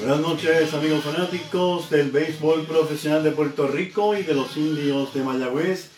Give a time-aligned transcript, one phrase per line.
[0.00, 5.22] Buenas noches amigos fanáticos del béisbol profesional de Puerto Rico y de los indios de
[5.22, 5.90] Mayagüez.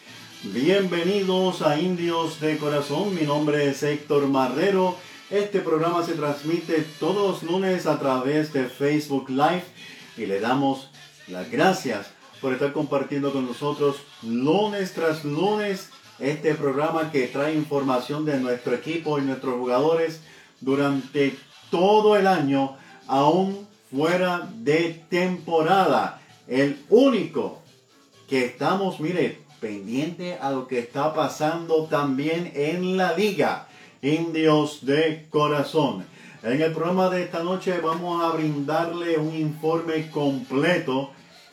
[0.43, 4.97] Bienvenidos a Indios de Corazón, mi nombre es Héctor Marrero.
[5.31, 9.65] Este programa se transmite todos los lunes a través de Facebook Live
[10.17, 10.91] y le damos
[11.29, 12.09] las gracias
[12.41, 18.75] por estar compartiendo con nosotros lunes tras lunes este programa que trae información de nuestro
[18.75, 20.23] equipo y nuestros jugadores
[20.61, 21.37] durante
[21.71, 22.77] todo el año,
[23.07, 26.21] aún fuera de temporada.
[26.49, 27.61] El único
[28.29, 33.69] que estamos, mire, pendiente a lo que está pasando también en la liga.
[34.01, 36.05] Indios de corazón.
[36.43, 41.11] En el programa de esta noche vamos a brindarle un informe completo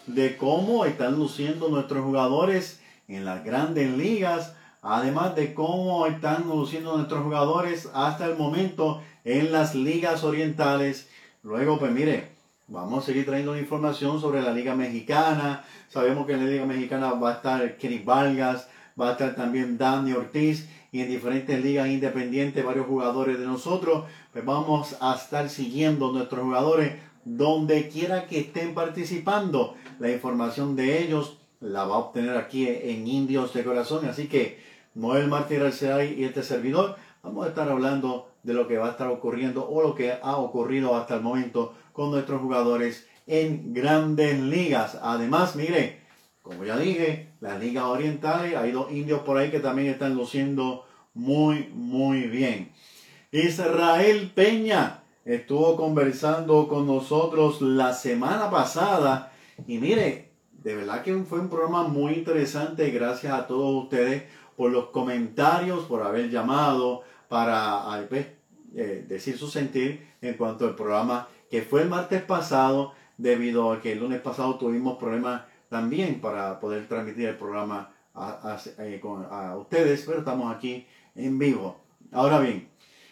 [0.08, 6.96] de cómo están luciendo nuestros jugadores en las grandes ligas, además de cómo están luciendo
[6.96, 11.09] nuestros jugadores hasta el momento en las ligas orientales
[11.44, 12.28] Luego, pues mire,
[12.68, 15.64] vamos a seguir trayendo información sobre la Liga Mexicana.
[15.88, 18.68] Sabemos que en la Liga Mexicana va a estar Kenny Vargas,
[19.00, 24.04] va a estar también Dani Ortiz y en diferentes ligas independientes varios jugadores de nosotros.
[24.34, 29.76] Pues vamos a estar siguiendo nuestros jugadores donde quiera que estén participando.
[30.00, 34.06] La información de ellos la va a obtener aquí en Indios de Corazón.
[34.06, 34.60] Así que
[34.94, 35.82] Noel Martínez
[36.18, 39.82] y este servidor vamos a estar hablando de lo que va a estar ocurriendo o
[39.82, 44.98] lo que ha ocurrido hasta el momento con nuestros jugadores en grandes ligas.
[45.02, 46.00] Además, mire,
[46.42, 50.86] como ya dije, las ligas orientales, hay dos indios por ahí que también están luciendo
[51.14, 52.72] muy, muy bien.
[53.32, 59.32] Israel Peña estuvo conversando con nosotros la semana pasada
[59.68, 62.90] y mire, de verdad que fue un programa muy interesante.
[62.90, 64.24] Gracias a todos ustedes
[64.58, 67.82] por los comentarios, por haber llamado, para
[68.76, 73.82] eh, decir su sentir en cuanto al programa que fue el martes pasado, debido a
[73.82, 79.02] que el lunes pasado tuvimos problemas también para poder transmitir el programa a, eh,
[79.32, 80.86] a ustedes, pero estamos aquí
[81.16, 81.80] en vivo.
[82.12, 82.70] Ahora bien,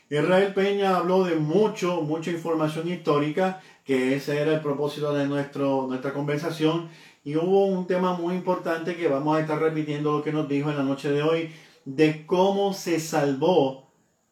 [0.09, 5.85] Israel Peña habló de mucho, mucha información histórica, que ese era el propósito de nuestro,
[5.87, 6.89] nuestra conversación.
[7.23, 10.69] Y hubo un tema muy importante que vamos a estar repitiendo lo que nos dijo
[10.69, 11.51] en la noche de hoy,
[11.83, 13.86] de cómo se salvó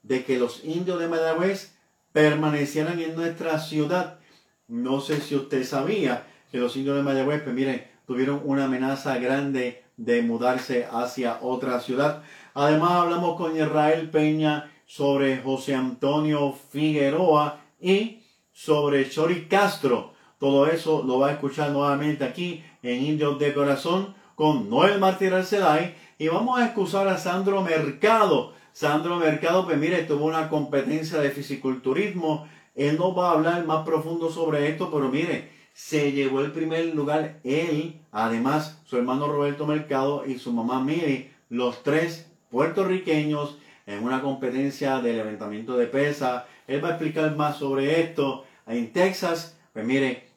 [0.07, 1.75] de que los indios de Mayagüez
[2.11, 4.19] permanecieran en nuestra ciudad.
[4.67, 9.17] No sé si usted sabía que los indios de Mayagüez, pues miren, tuvieron una amenaza
[9.17, 12.21] grande de mudarse hacia otra ciudad.
[12.53, 20.13] Además hablamos con Israel Peña sobre José Antonio Figueroa y sobre Chori Castro.
[20.39, 25.33] Todo eso lo va a escuchar nuevamente aquí en Indios de Corazón con Noel Martínez
[25.33, 31.19] Arcelay y vamos a excusar a Sandro Mercado Sandro Mercado, pues mire, tuvo una competencia
[31.19, 32.45] de fisiculturismo.
[32.75, 36.93] Él no va a hablar más profundo sobre esto, pero mire, se llevó el primer
[36.93, 44.03] lugar él, además su hermano Roberto Mercado y su mamá Miri, los tres puertorriqueños en
[44.03, 46.45] una competencia de levantamiento de pesa.
[46.67, 48.43] Él va a explicar más sobre esto.
[48.67, 50.27] En Texas, pues mire,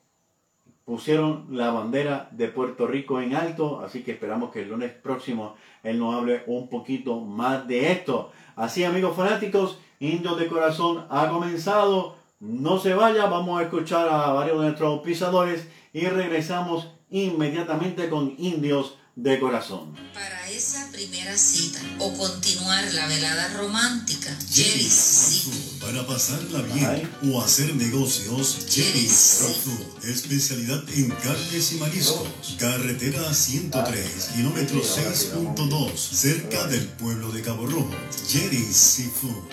[0.84, 5.56] pusieron la bandera de Puerto Rico en alto, así que esperamos que el lunes próximo
[5.83, 8.33] él nos hable un poquito más de esto.
[8.56, 14.33] Así amigos fanáticos, Indios de Corazón ha comenzado, no se vaya, vamos a escuchar a
[14.33, 19.94] varios de nuestros pisadores y regresamos inmediatamente con Indios de Corazón.
[20.15, 27.75] Para esa primera cita o continuar la velada romántica, Jerry's para pasarla bien o hacer
[27.75, 30.04] negocios, Jerry's Food.
[30.04, 32.28] Especialidad en carnes y mariscos.
[32.59, 37.88] Carretera 103, kilómetro 6.2, cerca del pueblo de Cabo Rojo.
[38.28, 39.50] Jerry's Seafood,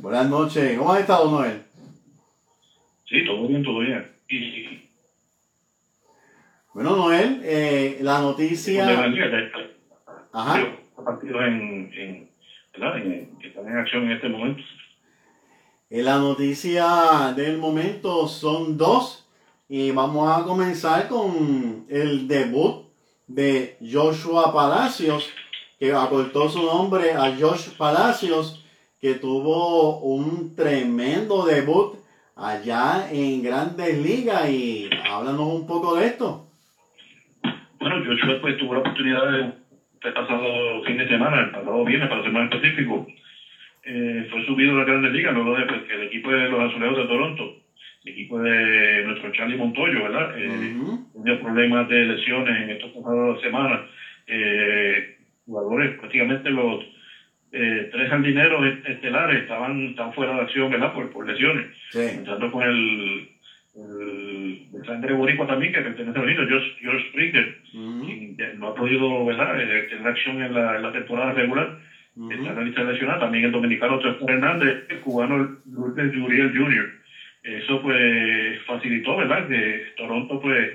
[0.00, 0.76] Buenas noches.
[0.76, 1.62] ¿Cómo has estado, Noel?
[3.08, 4.04] Sí, todo bien, todo bien.
[4.28, 4.88] Y,
[6.74, 8.84] bueno, Noel, eh, la noticia...
[10.32, 10.76] Ajá.
[11.04, 12.30] Partidos en, en,
[12.74, 14.64] en, que están en acción en este momento.
[15.88, 19.30] Eh, la noticia del momento son dos
[19.68, 22.86] y vamos a comenzar con el debut
[23.28, 25.30] de Joshua Palacios,
[25.80, 28.62] que acortó su nombre a Josh Palacios,
[29.00, 31.94] que tuvo un tremendo debut
[32.36, 36.46] allá en Grandes Ligas y háblanos un poco de esto.
[37.80, 39.52] Bueno, Joshua pues tuvo la oportunidad de
[40.02, 43.06] el pasado fin de semana, el pasado viernes para ser más específico,
[43.84, 46.60] eh, fue subido a la Grandes Ligas luego de pues, que el equipo de los
[46.60, 47.42] Azulejos de Toronto,
[48.04, 50.34] el equipo de nuestro Charlie Montoyo, ¿verdad?
[50.36, 50.76] Eh,
[51.14, 53.80] Tenía problemas de lesiones en estas pasadas semanas.
[54.26, 55.16] Eh,
[55.50, 56.78] jugadores, prácticamente los
[57.52, 60.90] eh, tres jardineros estelares estaban, estaban fuera de acción, ¿verdad?
[60.92, 61.66] Por, por lesiones.
[61.90, 61.98] Sí.
[61.98, 63.24] Entrando con el,
[63.74, 68.72] el, el sangre boricua también, que pertenece a los George, George Springer, quien no ha
[68.72, 69.56] podido, ¿verdad?,
[69.88, 71.68] tener acción en la, en la temporada regular
[72.16, 76.50] uh está en la lista nacional, también el dominicano Trevor Hernández, el cubano Lourdes Juriel
[76.52, 76.88] Jr.
[77.42, 80.70] Eso pues facilitó, ¿verdad?, que Toronto pues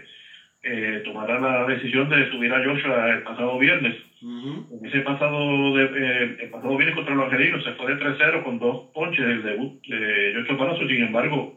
[0.67, 3.93] eh, tomara la decisión de subir a Joshua el pasado viernes.
[4.21, 8.41] En ese pasado, de, eh, el pasado viernes contra los angelinos se fue de 3-0
[8.41, 11.53] con dos ponches del debut de Joshua Palacio, sin embargo,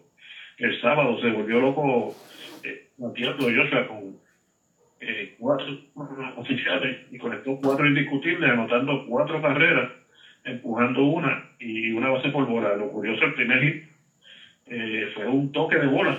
[0.59, 2.13] el sábado se volvió loco
[2.63, 4.15] eh, de Joshua con
[5.01, 5.75] eh, cuatro
[6.35, 9.89] oficiales y conectó cuatro indiscutibles, anotando cuatro carreras,
[10.45, 12.75] empujando una y una base por bola.
[12.75, 13.85] Lo curioso, el primer hit
[14.67, 16.15] eh, fue un toque de bola,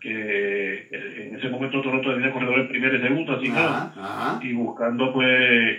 [0.00, 5.12] que en ese momento Toronto tenía corredor en primera y segunda, así nada, y buscando
[5.12, 5.78] pues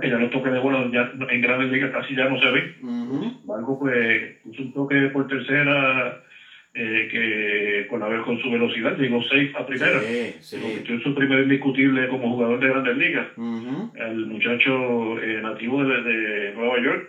[0.00, 2.74] que ya los toques de bola ya en grandes ligas casi ya no se ven.
[3.48, 6.22] Algo pues puso un toque por tercera
[6.74, 10.00] eh, que con, la, con su velocidad llegó safe a primera.
[10.40, 13.26] Sí, Convirtió en su primer indiscutible como jugador de grandes ligas.
[13.94, 17.08] El muchacho eh, nativo de, de, Nueva York,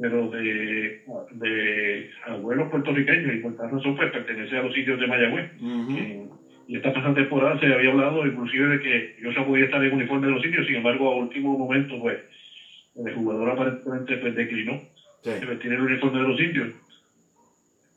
[0.00, 0.92] pero de,
[1.30, 5.46] de abuelos puertorriqueños y por tal razón pues pertenece a los sitios de Mayagüez.
[6.66, 9.92] y esta pasada temporada se había hablado inclusive de que yo se podía estar en
[9.92, 12.18] uniforme de los sitios, sin embargo a último momento pues
[12.94, 14.76] el jugador aparentemente pues declinó
[15.24, 16.68] de vestir el uniforme de los indios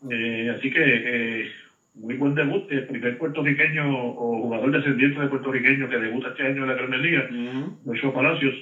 [0.10, 1.46] eh, así que eh,
[1.94, 6.62] muy buen debut, el primer puertorriqueño o jugador descendiente de puertorriqueño que debuta este año
[6.62, 8.56] en la Gran Liga, uh Palacios.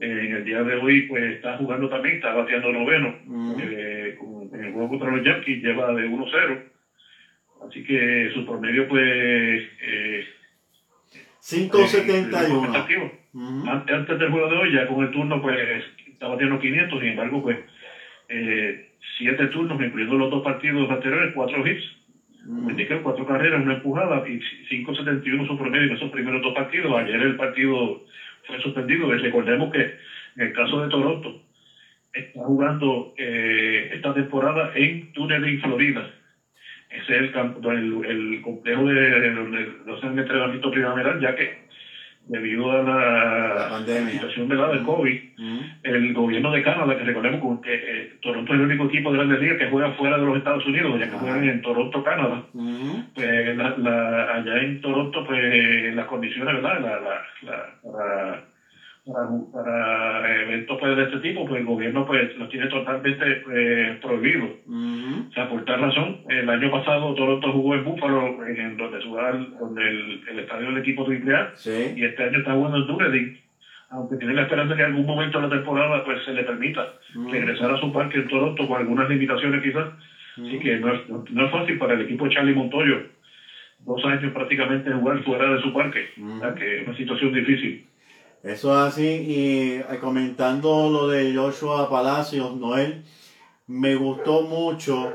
[0.00, 4.72] Eh, en el día de hoy pues está jugando también, está bateando noveno en el
[4.72, 6.62] juego contra los Yankees, lleva de 1-0.
[7.68, 9.62] Así que su promedio pues...
[11.42, 13.68] 5.71.
[13.68, 17.08] antes, antes del juego de hoy, ya con el turno pues está bateando 500, sin
[17.10, 17.58] embargo pues...
[18.28, 18.86] Eh,
[19.18, 21.84] siete turnos, incluyendo los dos partidos anteriores, cuatro hits.
[22.46, 22.70] Mm.
[23.02, 24.40] cuatro carreras, una empujada y
[24.70, 26.96] 5.71 su promedio en esos primeros dos partidos.
[26.96, 28.02] Ayer el partido
[28.50, 29.10] fue suspendido.
[29.10, 29.80] Recordemos que
[30.36, 31.34] en el caso de Toronto,
[32.12, 36.06] está jugando eh, esta temporada en Tunneling, Florida.
[36.88, 41.48] Ese es el, campo, el, el complejo de donde los entrenamiento primaveral, ya que
[42.30, 45.18] debido a la, situación de la del COVID,
[45.82, 49.40] el gobierno de Canadá, que recordemos que eh, Toronto es el único equipo de Grandes
[49.40, 52.44] Ligas que juega fuera de los Estados Unidos, ya que juegan en Toronto, Canadá,
[53.14, 56.80] pues la, allá en Toronto, pues las condiciones, ¿verdad?
[56.80, 58.44] La, la,
[59.04, 63.94] para, para eventos pues, de este tipo, pues el gobierno pues los tiene totalmente eh,
[64.00, 64.44] prohibido.
[64.44, 69.36] O sea, por tal razón, el año pasado Toronto jugó en Buffalo, en donde jugaba
[69.58, 71.48] donde el, el, estadio del equipo AAA,
[71.94, 73.30] y este año está jugando en Dunedin,
[73.88, 76.86] aunque tiene la esperanza que en algún momento de la temporada pues se le permita
[77.30, 79.88] regresar a su parque en Toronto con algunas limitaciones quizás.
[80.40, 83.00] Así que no es, no es fácil para el equipo de Charlie Montoyo
[83.84, 87.76] dos años prácticamente jugar fuera de su parque, o sea que es una situación difícil.
[88.42, 89.06] Eso es así.
[89.06, 93.04] Y eh, comentando lo de Joshua Palacios, Noel,
[93.66, 95.14] me gustó mucho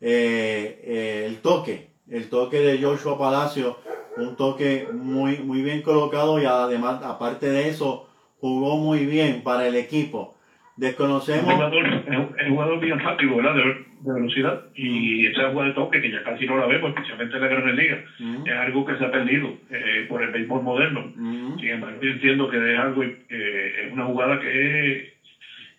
[0.00, 1.90] eh, eh, el toque.
[2.08, 3.76] El toque de Joshua Palacios,
[4.16, 8.06] un toque muy, muy bien colocado y además, aparte de eso,
[8.40, 10.35] jugó muy bien para el equipo.
[10.76, 11.42] Desconocemos.
[11.42, 13.54] Es un jugador, bien rápido, ¿verdad?
[13.54, 14.62] De, velocidad.
[14.74, 17.76] Y esa jugada de toque, que ya casi no la vemos, especialmente en la Gran
[17.76, 18.04] Liga,
[18.44, 21.12] es algo que se ha perdido eh, por el béisbol moderno.
[21.58, 25.12] Sin embargo, yo entiendo que es algo, eh, es una jugada que es,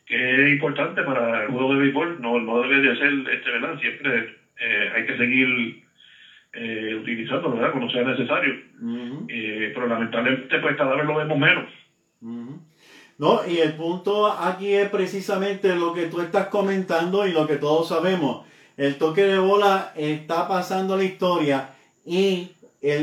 [0.07, 2.19] que es importante para el juego de béisbol.
[2.19, 3.79] No, no debe de ser, este, ¿verdad?
[3.79, 5.83] Siempre eh, hay que seguir
[6.53, 7.71] eh, utilizándolo, ¿verdad?
[7.71, 8.55] Cuando sea necesario.
[9.27, 11.65] pero lamentablemente, pues cada vez lo vemos menos.
[13.17, 17.55] No, y el punto aquí es precisamente lo que tú estás comentando y lo que
[17.55, 18.45] todos sabemos.
[18.77, 21.71] El toque de bola está pasando la historia
[22.05, 22.51] y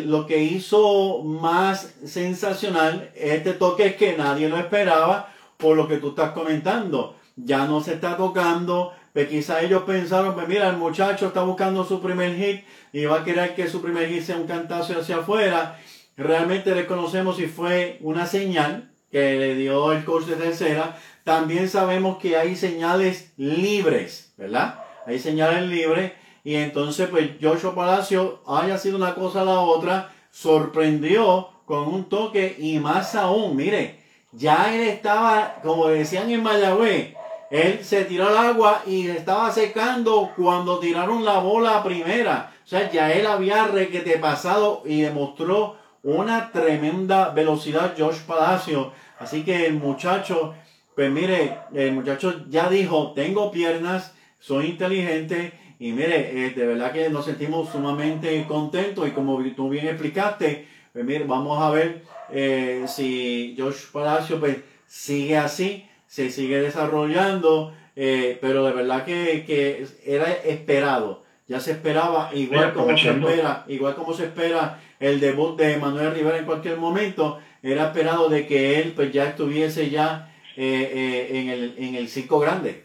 [0.07, 5.97] lo que hizo más sensacional este toque es que nadie lo esperaba por lo que
[5.97, 7.17] tú estás comentando.
[7.35, 11.85] Ya no se está tocando, pues quizá ellos pensaron, pues mira, el muchacho está buscando
[11.85, 15.17] su primer hit y va a querer que su primer hit sea un cantazo hacia
[15.17, 15.81] afuera.
[16.17, 22.19] Realmente reconocemos si fue una señal que le dio el coach de tercera, también sabemos
[22.19, 24.81] que hay señales libres, ¿verdad?
[25.07, 26.11] Hay señales libres
[26.43, 32.09] y entonces pues Joshua Palacio haya sido una cosa a la otra, sorprendió con un
[32.09, 34.01] toque y más aún, mire,
[34.33, 37.15] ya él estaba, como decían en Mayagüez,
[37.53, 42.53] él se tiró al agua y estaba secando cuando tiraron la bola primera.
[42.65, 49.45] O sea, ya él había requete pasado y demostró una tremenda velocidad Josh Palacio Así
[49.45, 50.55] que el muchacho,
[50.95, 56.93] pues mire, el muchacho ya dijo, tengo piernas, soy inteligente y mire, eh, de verdad
[56.93, 62.03] que nos sentimos sumamente contentos y como tú bien explicaste, pues mire, vamos a ver
[62.31, 69.45] eh, si Josh Palacio pues sigue así, se sigue desarrollando, eh, pero de verdad que,
[69.47, 75.21] que, era esperado, ya se esperaba, igual como se espera, igual como se espera el
[75.21, 77.39] debut de Manuel Rivera en cualquier momento,
[77.73, 82.09] era esperado de que él pues ya estuviese ya eh, eh, en, el, en el
[82.09, 82.85] circo grande.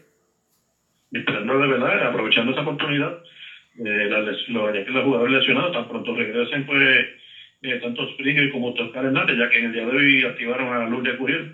[1.12, 3.18] Esperando de verdad, aprovechando esa oportunidad,
[3.78, 7.06] eh, la, los, los jugadores lesionados tan pronto regresen pues
[7.62, 10.88] eh, tanto Springer como Toscar Hernández, ya que en el día de hoy activaron a
[10.88, 11.52] Lourdes Curiel,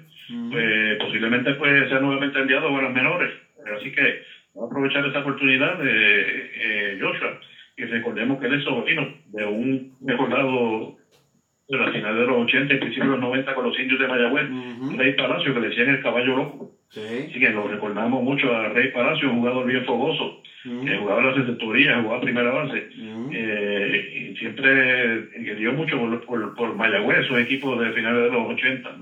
[0.50, 3.32] pues posiblemente pues sea nuevamente enviado a las menores.
[3.76, 4.22] Así que
[4.54, 7.40] vamos a aprovechar esa oportunidad de eh, Joshua
[7.76, 10.96] y recordemos que él es sobrino de un recordado
[11.68, 14.06] de la final de los 80 y principios de los 90 con los indios de
[14.06, 14.46] Mayagüez,
[14.96, 16.68] Rey Palacio, que le decían el caballo loco.
[16.90, 17.26] Sí.
[17.28, 20.32] Así que lo recordamos mucho a Rey Palacio, un jugador bien fogoso,
[20.62, 22.84] que jugaba la receptoría, jugaba primera base,
[23.32, 28.48] eh, y siempre que dio mucho por, por, Mayagüez, esos equipos de finales de los
[28.48, 28.94] 80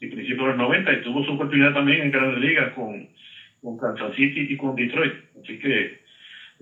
[0.00, 3.06] y principios de los 90, y tuvo su oportunidad también en grandes ligas con,
[3.60, 5.12] con Kansas City y con Detroit.
[5.38, 5.90] Así que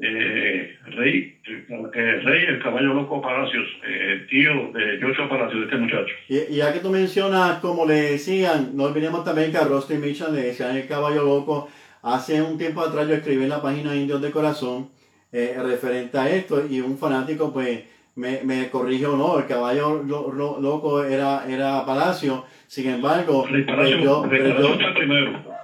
[0.01, 6.15] eh, Rey, el, Rey, el caballo loco Palacios, eh, tío de Joshua Palacios, este muchacho.
[6.29, 10.35] Y, ya que tú mencionas, como le decían, no olvidemos también que a Rusty Mitchell
[10.35, 11.69] le decían el caballo loco.
[12.03, 14.89] Hace un tiempo atrás yo escribí en la página Indios de Corazón
[15.33, 17.81] eh, referente a esto y un fanático pues
[18.15, 22.45] me, me corrigió, no, el caballo loco era, era Palacio.
[22.69, 23.67] Sin embargo, pues
[24.01, 24.29] yo,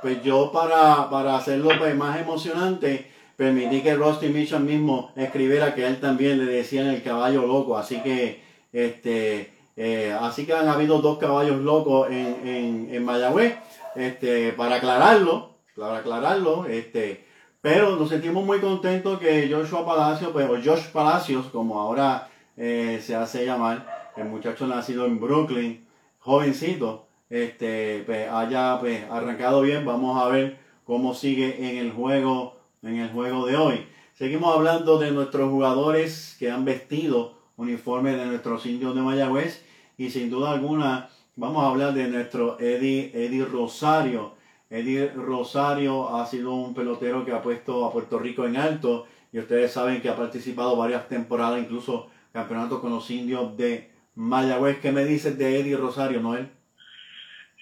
[0.03, 5.87] pues yo, para, para hacerlo pues, más emocionante, permití que Rusty Mitchell mismo escribiera que
[5.87, 7.77] él también le decían el caballo loco.
[7.77, 13.57] Así que, este, eh, así que han habido dos caballos locos en, en, en Mayagüez,
[13.97, 17.25] este, para aclararlo, para aclararlo, este,
[17.61, 23.01] pero nos sentimos muy contentos que Joshua Palacios, pues, o Josh Palacios, como ahora eh,
[23.03, 25.87] se hace llamar, el muchacho nacido en Brooklyn,
[26.19, 29.85] jovencito, este, pues, haya pues, arrancado bien.
[29.85, 32.54] Vamos a ver cómo sigue en el juego,
[32.85, 33.87] en el juego de hoy.
[34.13, 39.65] Seguimos hablando de nuestros jugadores que han vestido uniformes de nuestros indios de Mayagüez
[39.97, 44.35] y sin duda alguna vamos a hablar de nuestro Eddie, Eddie Rosario.
[44.71, 49.39] Eddie Rosario ha sido un pelotero que ha puesto a Puerto Rico en alto y
[49.39, 54.79] ustedes saben que ha participado varias temporadas, incluso campeonatos con los indios de Mayagüez.
[54.81, 56.49] ¿Qué me dices de Eddie Rosario, Noel?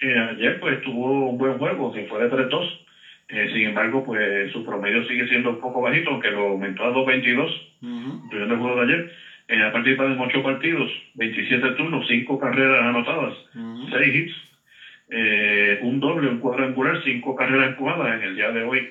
[0.02, 2.81] Eh, ayer pues tuvo un buen juego, que fue de 3-2.
[3.32, 6.90] Eh, sin embargo, pues su promedio sigue siendo un poco bajito, aunque lo aumentó a
[6.90, 9.06] 2.22 uh el juego de ayer.
[9.48, 13.32] Eh, ha participado en 8 partidos, 27 turnos, 5 carreras anotadas,
[13.90, 14.32] 6 hits,
[15.08, 18.86] eh, un doble, un cuadrangular, 5 carreras empujadas en el día de hoy.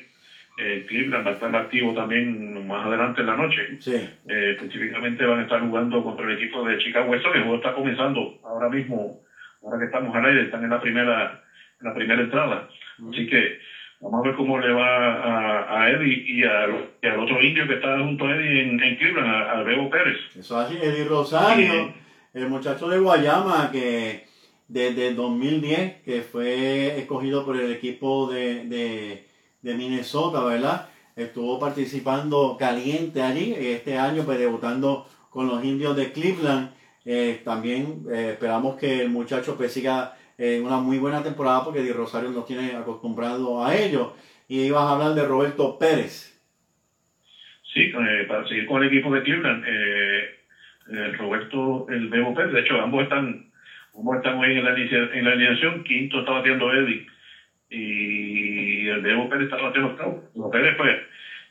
[0.57, 3.77] Eh, Cleveland va a estar activo también más adelante en la noche.
[3.79, 3.95] Sí.
[4.27, 7.25] Específicamente van a estar jugando contra el equipo de Chicago West.
[7.25, 9.19] El juego está comenzando ahora mismo,
[9.61, 11.39] ahora que estamos al aire, están en la primera,
[11.79, 12.67] en la primera entrada.
[13.09, 13.57] Así que
[14.01, 17.97] vamos a ver cómo le va a, a Eddie y, al otro indio que está
[17.99, 20.17] junto a Eddie en, en Cleveland, a, a, Bebo Pérez.
[20.37, 21.93] Eso así, Eddie Rosario,
[22.33, 24.25] el muchacho de Guayama que
[24.67, 29.31] desde 2010, que fue escogido por el equipo de, de
[29.61, 30.89] de Minnesota, ¿verdad?
[31.15, 36.71] Estuvo participando caliente allí, este año pues debutando con los indios de Cleveland.
[37.03, 40.15] Eh, también eh, esperamos que el muchacho pues siga
[40.61, 44.13] una muy buena temporada porque Di Rosario nos tiene acostumbrado a ello.
[44.47, 46.37] Y ibas a hablar de Roberto Pérez.
[47.73, 49.63] Sí, eh, para seguir con el equipo de Cleveland,
[51.17, 53.45] Roberto, el Bebo Pérez, de hecho ambos están,
[53.95, 57.05] ambos están hoy en la, en la alineación, quinto está batiendo Eddie
[57.71, 60.51] y el Bebo Pérez está bateando octavo.
[60.51, 60.95] Pérez, pues,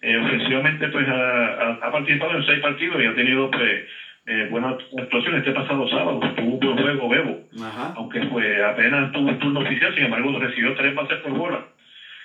[0.03, 3.87] eh, ofensivamente, pues, ha, ha, participado en seis partidos y ha tenido, pues,
[4.27, 5.39] eh, buenas actuaciones.
[5.39, 7.93] Este pasado sábado tuvo un buen juego Bebo, Ajá.
[7.95, 11.63] aunque pues apenas tuvo un turno oficial, sin embargo, recibió tres bases por bola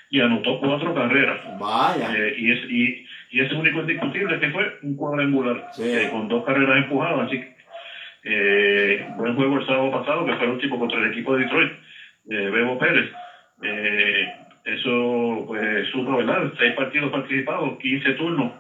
[0.10, 1.38] y anotó cuatro carreras.
[1.58, 2.08] Vaya.
[2.14, 2.94] Eh, y, es, y,
[3.30, 5.82] y ese único indiscutible que fue un cuadrangular Sí.
[5.84, 7.26] eh, con dos carreras empujadas.
[7.26, 7.48] Así que,
[8.24, 11.70] eh, buen juego el sábado pasado, que fue el último contra el equipo de Detroit,
[12.30, 13.08] eh, Bebo Pérez.
[13.64, 14.26] Eh,
[14.66, 16.52] eso, pues, supo, ¿verdad?
[16.58, 18.52] Seis partidos participados, 15 turnos,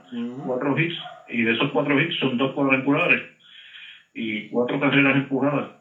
[0.46, 0.96] cuatro hits,
[1.30, 3.24] y de esos cuatro hits son dos cuadrangulares
[4.14, 5.72] y cuatro carreras empujadas.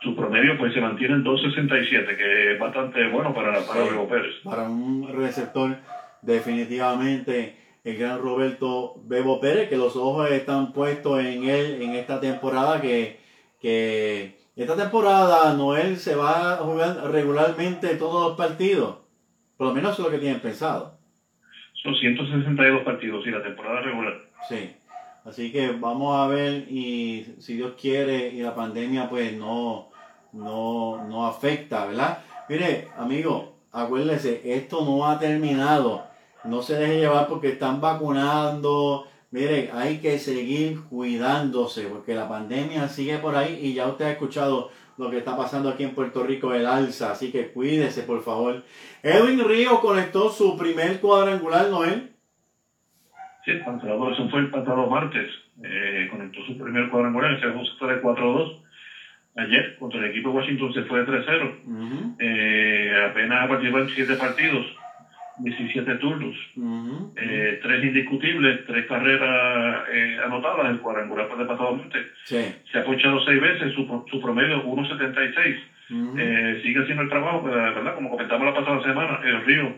[0.00, 3.90] Su promedio, pues, se mantiene en 2.67, que es bastante bueno para, para Sí.
[3.90, 4.34] Bebo Pérez.
[4.44, 5.76] Para un receptor,
[6.22, 12.20] definitivamente el gran Roberto Bebo Pérez, que los ojos están puestos en él en esta
[12.20, 13.18] temporada, que,
[13.60, 19.01] que esta temporada Noel se va a jugar regularmente todos los partidos.
[19.62, 20.98] Por lo menos eso es lo que tienen pensado.
[21.84, 24.14] Son 162 partidos, y la temporada regular.
[24.48, 24.74] Sí.
[25.24, 29.90] Así que vamos a ver y si Dios quiere y la pandemia pues no,
[30.32, 32.24] no, no afecta, ¿verdad?
[32.48, 36.08] Mire, amigo, acuérdese, esto no ha terminado.
[36.42, 39.06] No se deje llevar porque están vacunando.
[39.30, 44.10] Mire, hay que seguir cuidándose porque la pandemia sigue por ahí y ya usted ha
[44.10, 47.12] escuchado lo que está pasando aquí en Puerto Rico, el alza.
[47.12, 48.62] Así que cuídese, por favor.
[49.02, 52.10] Edwin Río conectó su primer cuadrangular, Noel.
[53.44, 55.28] Sí, el pasado, eso fue el pasado martes.
[55.64, 57.46] Eh, conectó su primer cuadrangular, se
[57.78, 58.58] fue de 4-2.
[59.34, 61.60] Ayer, contra el equipo de Washington, se fue de 3-0.
[61.66, 64.66] Ujú, Eh, apenas ha participado en 7 partidos,
[65.42, 66.34] 17 turnos,
[67.16, 70.68] eh, 3 indiscutibles, 3 carreras eh, anotadas.
[70.68, 71.78] El cuadrangular fue de pasado.
[72.24, 72.38] Sí.
[72.70, 75.54] Se ha ponchado 6 veces, su, su promedio 1.76.
[75.90, 76.14] Ujú.
[76.18, 77.92] Eh, sigue haciendo el trabajo, pero, ¿verdad?
[77.94, 79.74] Como comentamos la pasada semana, el Río,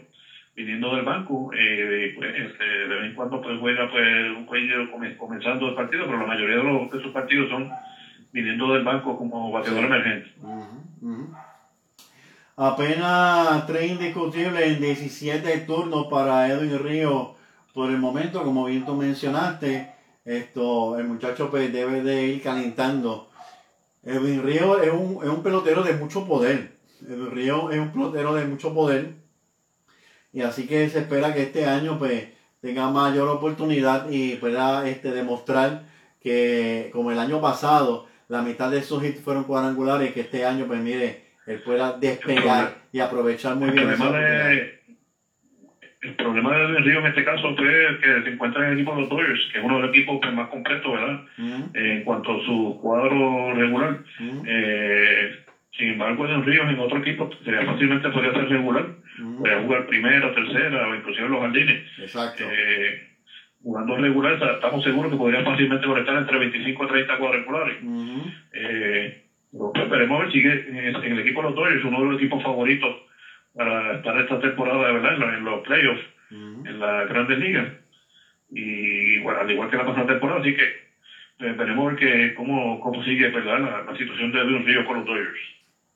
[0.54, 5.16] viniendo del banco, eh, pues, este, de vez en cuando pues juega pues un come-
[5.16, 7.68] comenzando el partido, pero la mayoría de, los, de sus partidos son
[8.30, 9.86] viniendo del banco como bateador Sí.
[9.86, 10.26] emergente.
[12.56, 17.34] Apenas tres indiscutibles en 17 turnos para Edwin Río
[17.72, 19.92] por el momento, como bien tú mencionaste,
[20.24, 23.28] esto, el muchacho pues debe de ir calentando.
[24.04, 26.76] Edwin Río es un, es un pelotero de mucho poder.
[27.02, 29.16] Edwin Río es un pelotero de mucho poder.
[30.32, 32.28] Y así que se espera que este año pues
[32.60, 35.86] tenga mayor oportunidad y pueda este, demostrar
[36.20, 40.66] que como el año pasado la mitad de sus hits fueron cuadrangulares, que este año
[40.68, 44.68] pues mire, él pueda despegar y aprovechar muy El bien problema, de,
[46.00, 48.98] el problema de Río en este caso fue que se encuentra en el equipo de
[49.00, 51.18] los Dodgers, que es uno de los equipos pues, más completos, ¿verdad?
[51.38, 53.96] Ujú, Eh, en cuanto a su cuadro regular.
[54.18, 55.28] ujú, Eh,
[55.76, 58.84] sin embargo, en Ríos en otro equipo sería fácilmente podría ser regular.
[59.18, 59.38] ujú.
[59.38, 61.78] Podría jugar primera, tercera o inclusive en los jardines.
[61.98, 62.44] Exacto.
[62.48, 62.96] Eh,
[63.62, 67.76] jugando regular, ta- estamos seguros que podría fácilmente conectar entre 25 a 30 cuadrangulares.
[68.52, 69.10] Eh,
[69.74, 72.90] esperemos a ver, sigue en, el equipo de los Dodgers, uno de los equipos favoritos
[73.54, 75.34] para estar esta temporada ¿verdad?
[75.34, 77.72] en los playoffs, en la grandes ligas.
[78.50, 83.02] Y bueno, al igual que la pasada temporada, así que eh, veremos que cómo, cómo
[83.04, 83.84] sigue ¿verdad?
[83.86, 85.38] La, situación de Edwin Río con los Dodgers.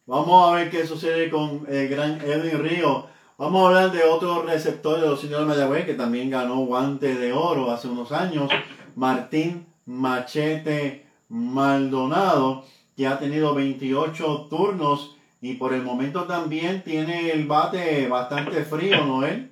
[0.07, 3.07] Vamos a ver qué sucede con el gran Edwin Río.
[3.37, 7.33] Vamos a hablar de otro receptor de los de Mayagüez que también ganó guante de
[7.33, 8.51] oro hace unos años,
[8.97, 12.65] Martín Machete Maldonado,
[12.99, 19.05] que ha tenido 28 turnos y por el momento también tiene el bate bastante frío,
[19.05, 19.51] ¿no él?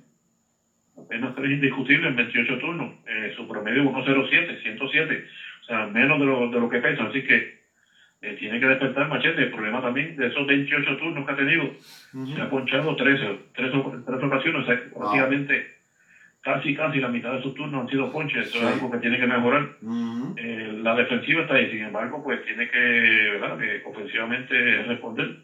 [0.97, 2.93] Apenas tres indiscutibles en 28 turnos.
[3.07, 5.25] Eh, su promedio 107, 107.
[5.61, 7.03] O sea, menos de lo, de lo que pesa.
[7.03, 7.61] Así que
[8.21, 9.43] eh, tiene que despertar Machete.
[9.43, 11.71] El problema también de esos 28 turnos que ha tenido,
[12.35, 13.71] se ha ponchado 13, tres,
[14.05, 14.63] tres ocasiones.
[14.63, 15.76] O sea, prácticamente
[16.47, 18.47] casi, casi la mitad de sus turnos han sido ponches.
[18.47, 19.77] Eso es algo que tiene que mejorar.
[20.37, 23.57] Eh, la defensiva está ahí, sin embargo, pues tiene que, ¿verdad?
[23.57, 25.39] que ofensivamente responder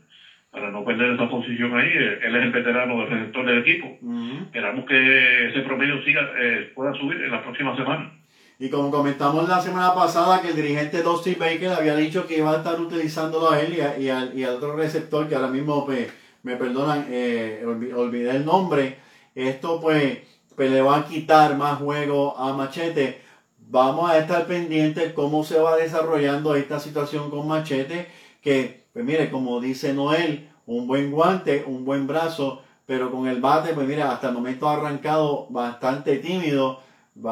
[0.49, 1.89] para no perder esa posición ahí.
[1.89, 3.97] Él es el veterano del receptor del equipo.
[4.45, 8.13] Esperamos que ese promedio siga, eh, pueda subir en la próxima semana.
[8.59, 12.51] Y como comentamos la semana pasada que el dirigente Dusty Baker había dicho que iba
[12.51, 16.13] a estar utilizándolo a él y, al, y al, otro receptor que ahora mismo pues,
[16.43, 18.99] me perdonan, eh, olvidé el nombre.
[19.35, 23.21] Esto pues, pues le va a quitar más juego a Machete.
[23.57, 28.07] Vamos a estar pendientes cómo se va desarrollando esta situación con Machete
[28.41, 33.41] que pues mire, como dice Noel, un buen guante, un buen brazo, pero con el
[33.41, 36.79] bate, pues mira, hasta el momento ha arrancado bastante tímido.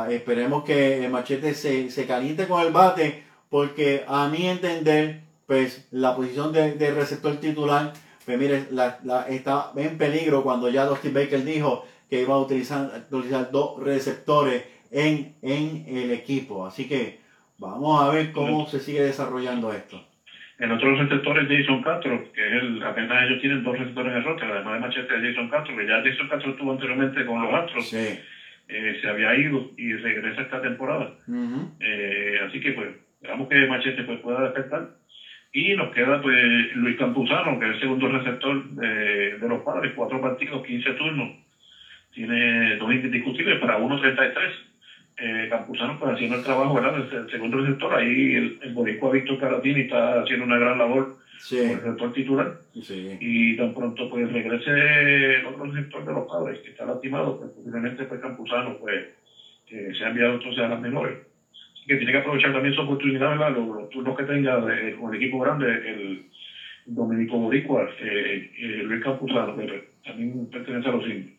[0.09, 5.87] esperemos que el machete se, se caliente con el bate, porque a mi entender, pues
[5.91, 7.93] la posición de, receptor titular,
[8.25, 12.91] pues mire, la, está en peligro cuando ya Dusty Baker dijo que iba a utilizar,
[13.09, 16.67] utilizar dos receptores en, en el equipo.
[16.67, 17.19] Así que
[17.57, 20.05] vamos a ver cómo se sigue desarrollando esto.
[20.59, 24.23] En otros receptores, Jason Castro, que es el, apenas ellos tienen dos receptores en el
[24.25, 27.53] roster, además de Machete de Jason Castro, que ya Jason Castro estuvo anteriormente con los
[27.53, 28.19] Astros, eh,
[28.67, 31.13] se había ido y regresa esta temporada.
[31.79, 34.89] Eh, así que pues, esperamos que Machete pues, pueda despertar.
[35.53, 39.93] Y nos queda pues Luis Campuzano, que es el segundo receptor de, de los padres,
[39.95, 41.50] cuatro partidos, 15 turnos.
[42.13, 44.49] Tiene dos indiscutibles para 1.33
[45.17, 47.05] eh, Campuzano pues haciendo el trabajo, ¿verdad?
[47.11, 51.09] El, segundo receptor, ahí el, el boricua Víctor Caratini está haciendo una gran labor
[51.49, 52.51] como receptor titular.
[53.19, 57.51] Y tan pronto pues regrese el otro receptor de los padres, que está lastimado, pues
[57.51, 59.05] posiblemente pues Campuzano pues
[59.67, 61.17] se ha enviado entonces a las menores.
[61.73, 63.51] Así que tiene que aprovechar también su oportunidad, ¿verdad?
[63.51, 64.59] Los, turnos que tenga
[64.95, 66.21] con el equipo grande, el
[66.85, 71.31] Dominico Boricua, eh, eh, Luis Campuzano, que también pertenece a los indios.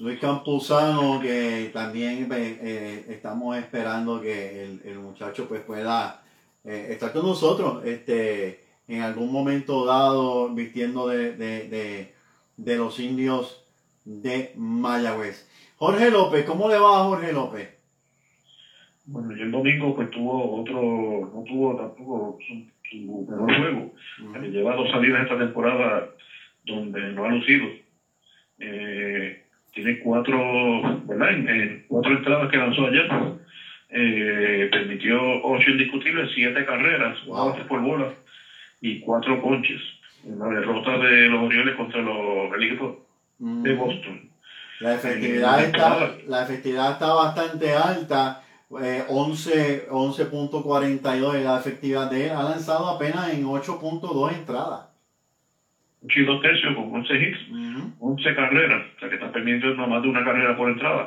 [0.00, 6.22] Luis Campuzano, que también eh, eh, estamos esperando que el, muchacho pues pueda
[6.64, 12.12] eh, estar con nosotros este, en algún momento dado vistiendo de,
[12.56, 13.64] los indios
[14.04, 15.48] de Mayagüez.
[15.76, 17.68] Jorge López, ¿cómo le va a Jorge López?
[19.06, 23.92] Bueno, yo el domingo pues tuvo otro, no tuvo tampoco su, mejor juego.
[24.50, 26.10] Lleva dos salidas esta temporada
[26.64, 27.66] donde no ha lucido.
[28.58, 29.43] Eh,
[29.74, 31.28] tiene cuatro, ¿verdad?
[31.88, 33.10] Cuatro entradas que lanzó ayer.
[33.96, 37.54] Eh, permitió ocho indiscutibles, siete carreras, wow.
[37.68, 38.12] por bola
[38.80, 39.80] y cuatro ponches
[40.26, 43.06] en la derrota de los Orioles contra los, el equipo
[43.38, 43.78] de mm.
[43.78, 44.30] Boston.
[44.80, 48.42] La efectividad, está, la efectividad está bastante alta,
[48.82, 52.32] eh, 11.42 es la efectividad de él.
[52.32, 54.88] Ha lanzado apenas en 8.2 entradas.
[56.04, 57.38] 8 y 2 tercios con 11 hits,
[57.98, 61.06] 11 carreras, o sea que está permitiendo no más de una carrera por entrada,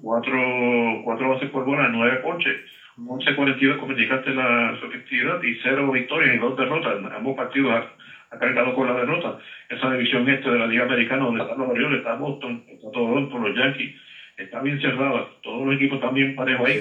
[0.00, 2.56] 4 cuatro, bases por bola, 9 ponches,
[2.98, 6.98] 11-42 como indicaste la su efectividad y 0 victorias y 2 derrotas.
[7.10, 7.82] Ambos partidos
[8.30, 9.34] ha, cargado con la derrota.
[9.68, 13.38] Esa división este de la Liga Americana donde están los Orioles, está Boston, está Toronto,
[13.38, 13.90] los Yankees,
[14.36, 15.24] está bien cerrada.
[15.42, 16.78] Todos los equipos están bien parejos ahí.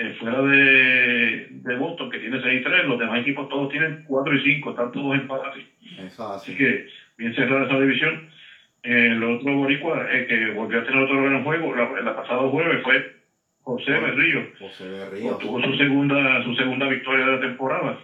[0.00, 3.98] Eh, fuera de, de Boston, que tiene 6 y 3, los demás equipos todos tienen
[4.02, 5.62] 4 y 5, están todos empatados.
[6.32, 6.80] Así que
[7.18, 8.18] bien cerrada esa división.
[8.82, 12.80] el otro boricua eh, que volvió a tener otro gran juego, la, la pasada jueves
[12.80, 13.04] fue
[13.60, 14.46] José Berrío.
[14.58, 15.36] José Berrío.
[15.36, 17.94] Tuvo su segunda, su segunda victoria de la temporada.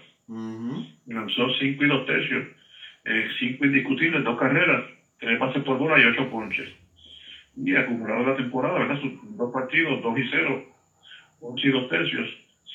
[1.07, 2.45] Lanzó 5 y 2 tercios,
[3.05, 4.83] 5 eh, indiscutibles, 2 carreras,
[5.19, 6.69] 3 pases por bola y 8 ponches.
[7.57, 8.97] Y acumulado la temporada, ¿verdad?
[8.97, 10.61] Sus dos partidos, 2 y 0,
[11.41, 12.29] 11 y 2 tercios,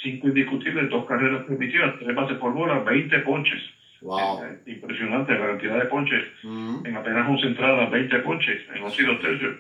[0.04, 3.62] 5 indiscutibles, 2 carreras permitidas, 3 pases por bola, 20 ponches.
[4.02, 4.42] Wow.
[4.66, 6.24] impresionante la cantidad de ponches.
[6.42, 6.86] Mm.
[6.88, 9.56] En apenas 11 entradas, 20 ponches en 11 y 2 tercios.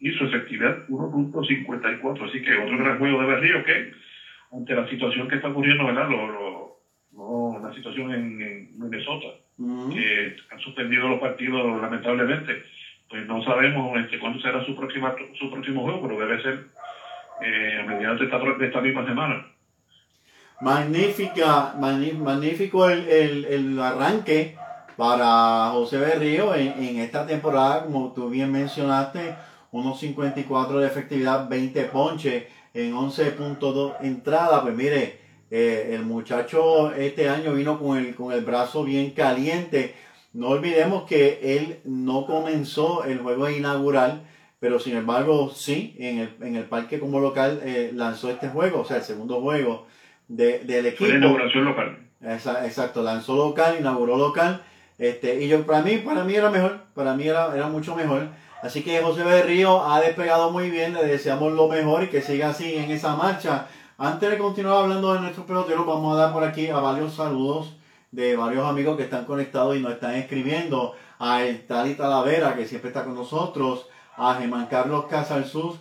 [0.00, 2.28] Y su efectividad 1.54.
[2.28, 3.92] Así que otro gran juego de Berrío que,
[4.52, 6.10] ante la situación que está ocurriendo, ¿verdad?
[6.10, 6.76] Lo,
[7.12, 9.90] lo, la situación en, Minnesota, mm.
[9.90, 12.62] que han suspendido los partidos lamentablemente.
[13.08, 16.58] pues no sabemos este, cuándo será su, próxima, su próximo juego, pero debe ser
[17.40, 19.46] eh, a mediados de esta, de esta misma semana.
[20.60, 24.56] Magnífica, magnífico el, el, el, arranque
[24.96, 29.34] para José Berrío en, en, esta temporada, como tú bien mencionaste,
[29.70, 34.62] unos 54 de efectividad, 20 ponches en 11.2 entradas.
[34.62, 35.20] Pues mire,
[35.50, 39.94] eh, el muchacho este año vino con el, con el brazo bien caliente.
[40.32, 44.22] No olvidemos que él no comenzó el juego inaugural,
[44.58, 48.80] pero sin embargo sí, en el, en el parque como local eh, lanzó este juego,
[48.80, 49.86] o sea, el segundo juego
[50.28, 51.06] de, del equipo.
[51.06, 51.98] Fue inauguración local.
[52.22, 54.62] Exacto, lanzó local, inauguró local.
[54.98, 58.28] Este, y yo, para mí, para mí era mejor, para mí era, era mucho mejor.
[58.62, 62.50] Así que José Berrío ha despegado muy bien, le deseamos lo mejor y que siga
[62.50, 63.66] así en esa marcha.
[63.98, 67.76] Antes de continuar hablando de nuestros peloteros, vamos a dar por aquí a varios saludos
[68.10, 70.94] de varios amigos que están conectados y nos están escribiendo.
[71.18, 73.88] A el Tali Talavera, que siempre está con nosotros.
[74.16, 75.76] A Germán Carlos Casalsus,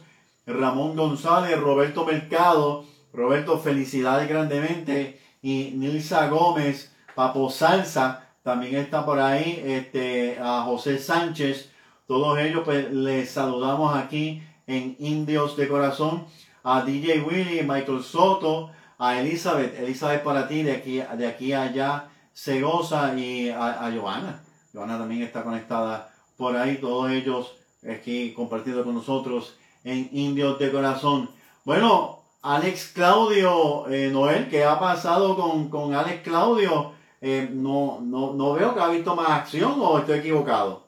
[0.46, 5.22] Ramón González, Roberto Mercado, Roberto, felicidades grandemente.
[5.42, 9.62] Y Nilsa Gómez, Papo Salsa, también está por ahí.
[9.66, 11.72] Este, a José Sánchez,
[12.08, 16.26] todos ellos pues les saludamos aquí en Indios de Corazón.
[16.64, 22.10] A DJ Willy, Michael Soto, a Elizabeth, Elizabeth para ti, de aquí, de aquí allá,
[22.34, 24.44] se goza, y a, a Joana.
[24.74, 27.56] Joana también está conectada por ahí, todos ellos
[27.90, 31.30] aquí compartiendo con nosotros en Indios de Corazón.
[31.64, 36.94] Bueno, Alex Claudio, eh, Noel, ¿qué ha pasado con, con Alex Claudio?
[37.22, 40.86] Eh, no, no, no veo que ha visto más acción o estoy equivocado.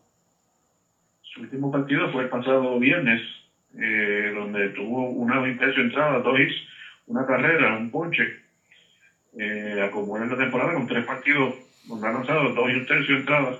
[1.22, 3.22] Su último partido fue el pasado viernes,
[3.76, 6.56] eh, donde tuvo una tercio entrada, dos hits,
[7.08, 8.24] una carrera, un ponche.
[9.40, 11.54] Eh, en la temporada con tres partidos
[11.88, 13.58] donde ha lanzado dos y un tercio entradas,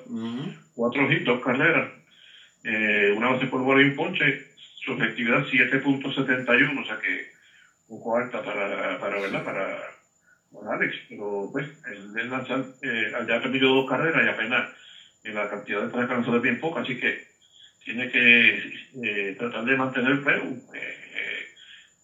[0.76, 1.92] cuatro hits, dos carreras,
[3.14, 4.36] una base por bola y un ponche.
[4.56, 7.24] Su efectividad 7.71, o sea que
[7.88, 9.42] poco alta para, para ¿verdad?
[9.42, 9.76] Para,
[10.52, 14.66] para Alex, pero pues, él, lanzar, eh, ya ha perdido dos carreras y apenas
[15.24, 17.16] en la cantidad de carreras que es bien poco, así que
[17.84, 18.60] tiene que
[19.04, 21.46] eh, tratar de mantener pero eh,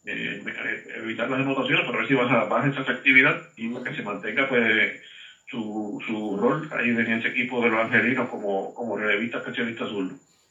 [0.06, 0.38] eh,
[0.96, 4.94] evitar las anotaciones para ver si baja, baja esa efectividad y que se mantenga pues
[5.50, 10.10] su, su rol ahí en ese equipo de los angelinos como, como relevista especialista azul.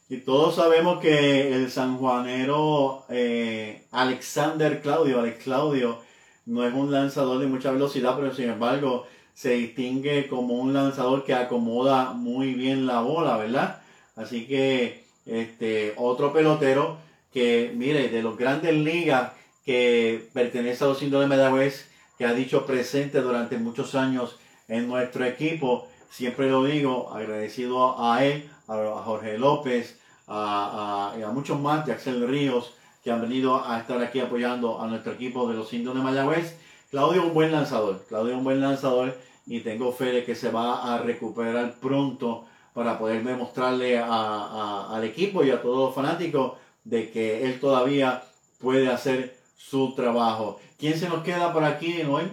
[0.09, 5.99] Y todos sabemos que el sanjuanero eh, Alexander Claudio, Alex Claudio,
[6.45, 11.23] no es un lanzador de mucha velocidad, pero sin embargo se distingue como un lanzador
[11.23, 13.81] que acomoda muy bien la bola, ¿verdad?
[14.15, 16.97] Así que este otro pelotero
[17.31, 19.31] que, mire, de los grandes ligas
[19.65, 24.37] que pertenece a los indios de Medagüez, que ha dicho presente durante muchos años
[24.67, 31.59] en nuestro equipo, siempre lo digo, agradecido a él, a Jorge López, a, a, muchos
[31.59, 32.73] más, Axel Ríos,
[33.03, 36.57] que han venido a estar aquí apoyando a nuestro equipo de los indios de Mayagüez.
[36.89, 40.35] Claudio es un buen lanzador, Claudio es un buen lanzador y tengo fe de que
[40.35, 46.53] se va a recuperar pronto para poder demostrarle al equipo y a todos los fanáticos
[46.83, 48.23] de que él todavía
[48.59, 50.59] puede hacer su trabajo.
[50.79, 52.23] ¿Quién se nos queda por aquí hoy?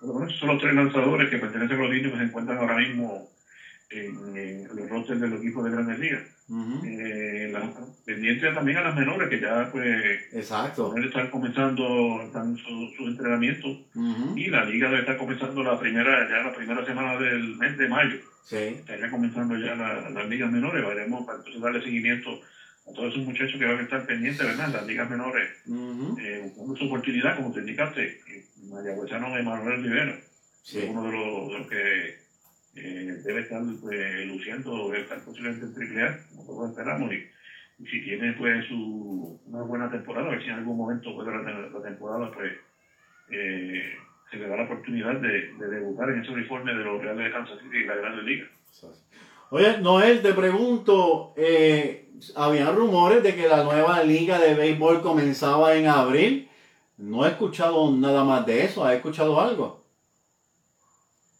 [0.00, 3.28] Bueno, son los tres lanzadores que pertenecen a los indios que se encuentran ahora mismo
[3.90, 6.22] en, los rosters del equipo de Grandes Ligas.
[6.84, 7.54] Eh,
[8.04, 10.96] pendiente también a las menores que ya pues Exacto.
[10.96, 13.76] están comenzando están sus su entrenamientos
[14.34, 17.86] y la liga debe estar comenzando la primera ya la primera semana del mes de
[17.86, 18.56] mayo sí.
[18.56, 22.30] estaría comenzando ya las ligas menores veremos para entonces darle seguimiento
[22.88, 25.50] a todos esos muchachos que van a estar pendientes verdad las ligas menores
[26.18, 28.20] eh, buscando su oportunidad como te indicaste
[28.64, 30.18] Mayagüezano Emanuel Rivera
[30.64, 30.84] sí.
[30.88, 32.19] uno de los, de los que
[32.76, 37.26] eh, debe estar pues, luciendo, debe estar posiblemente en triple A, como todos esperamos, y,
[37.86, 41.68] si tiene pues su, una buena temporada, a ver si en algún momento puede la,
[41.68, 42.52] la temporada pues
[43.30, 43.94] eh,
[44.30, 47.32] se le da la oportunidad de, de, debutar en ese uniforme de los Reales de
[47.32, 48.46] Kansas City y la Grande Liga.
[49.50, 55.74] Oye, Noel, te pregunto, eh, había rumores de que la nueva liga de béisbol comenzaba
[55.74, 56.48] en abril.
[56.98, 58.84] No he escuchado nada más de eso.
[58.84, 59.79] ¿Has escuchado algo?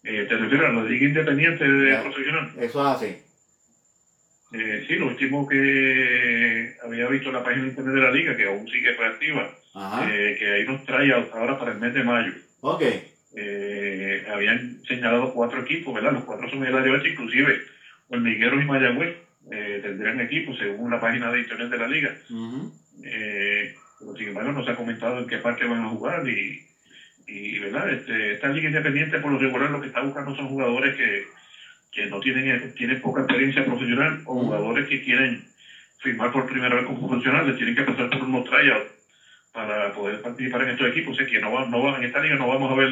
[0.03, 2.47] Eh, ¿Te refieres a la Liga Independiente de Profesional?
[2.57, 3.13] Eso es así.
[4.53, 8.35] Eh, sí, lo último que había visto en la página de internet de la Liga,
[8.35, 9.47] que aún sigue reactiva,
[10.07, 12.31] eh, que ahí nos trae ahora para el mes de mayo.
[12.61, 12.81] Ok.
[13.33, 16.11] Eh, habían señalado cuatro equipos, ¿verdad?
[16.11, 17.55] Los cuatro son del área oeste, inclusive
[18.09, 19.09] Hormigueros y Mayagüez
[19.51, 22.11] eh, tendrían equipos según la página de internet de la Liga.
[23.03, 26.59] eh, pero sin embargo, no se ha comentado en qué parte van a jugar y
[27.33, 30.93] y verdad este, esta liga independiente por lo regular lo que está buscando son jugadores
[30.93, 31.21] que,
[31.91, 35.39] que no tienen, tienen poca experiencia profesional o jugadores que quieren
[35.99, 38.85] firmar por primera vez como profesionales, tienen que pasar por unos tryouts
[39.51, 41.11] para poder participar en estos equipos.
[41.11, 42.87] O sea que no, no en esta liga no vamos a ver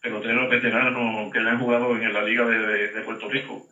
[0.00, 3.62] peloteros veteranos que hayan jugado en la liga de, de, Puerto Rico,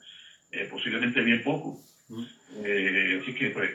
[0.50, 1.74] eh, posiblemente bien poco.
[2.64, 3.70] Eh, así que pues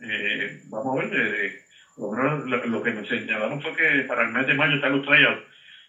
[0.00, 1.50] eh, vamos a ver,
[1.96, 5.40] lo, que me señalaron fue que para el mes de mayo están los tryouts.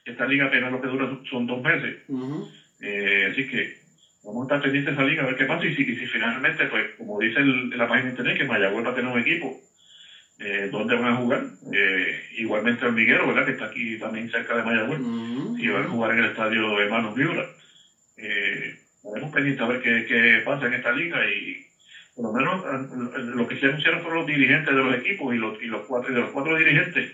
[0.05, 1.95] Esta liga apenas lo que dura son dos meses.
[3.27, 3.67] así que
[4.23, 6.67] vamos a estar pendientes de esa liga a ver qué pasa y si, si finalmente,
[6.67, 9.51] pues como dice la página de internet, que Mayagüez va a tener un equipo
[10.37, 11.41] eh, dónde van a jugar.
[11.73, 13.43] Eh, igualmente Hormiguero, ¿verdad?
[13.43, 14.99] Que está aquí también cerca de Mayagüez.
[15.57, 17.45] Y van a jugar en el estadio Hermanos Miura.
[18.17, 21.55] Eh, estaremos pendientes a ver qué, qué, pasa en esta liga y
[22.15, 25.37] por lo menos eh, lo que se anunciaron fueron los dirigentes de los equipos y
[25.37, 27.05] los, y los cuatro, de los cuatro dirigentes,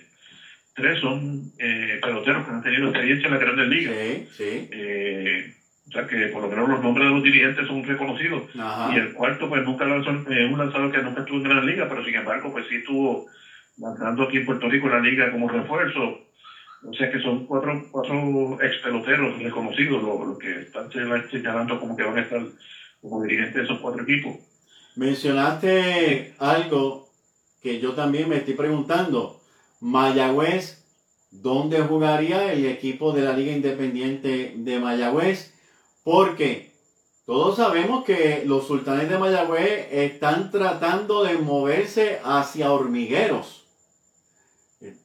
[0.73, 3.95] tres son eh, peloteros que han tenido experiencia en la Grandes Ligas.
[3.95, 4.67] Sí, sí.
[4.71, 5.51] Eh,
[5.87, 8.43] o sea que por lo menos los nombres de los dirigentes son reconocidos.
[8.53, 11.87] Y el cuarto, pues nunca lanzó, es un lanzador que nunca estuvo en Gran Liga,
[11.87, 13.25] pero sin embargo, pues sí estuvo
[13.77, 16.19] lanzando aquí en Puerto Rico en la liga como refuerzo.
[16.83, 20.89] O sea que son cuatro, cuatro ex peloteros reconocidos los, que están
[21.29, 22.39] señalando como que van a estar
[23.01, 24.37] como dirigentes de esos cuatro equipos.
[24.95, 27.07] Mencionaste algo
[27.61, 29.40] que yo también me estoy preguntando.
[29.81, 30.85] Mayagüez,
[31.31, 35.55] ¿dónde jugaría el equipo de la Liga Independiente de Mayagüez?
[36.03, 36.71] Porque
[37.25, 43.63] todos sabemos que los sultanes de Mayagüez están tratando de moverse hacia hormigueros.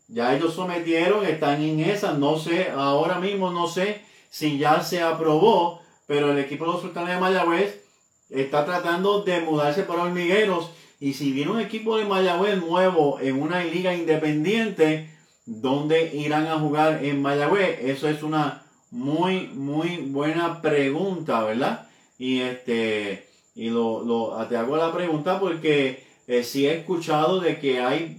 [0.09, 5.03] Ya ellos sometieron, están en esa, no sé, ahora mismo no sé si ya se
[5.03, 7.83] aprobó, pero el equipo de los sultanes de Mayagüez
[8.29, 10.71] está tratando de mudarse para hormigueros.
[10.99, 15.11] Y si viene un equipo de Mayagüez nuevo en una liga independiente,
[15.45, 17.79] ¿dónde irán a jugar en Mayagüez?
[17.83, 21.89] Eso es una muy, muy buena pregunta, ¿verdad?
[22.19, 27.59] Y este, y lo, lo te hago la pregunta porque eh, sí he escuchado de
[27.61, 28.19] que hay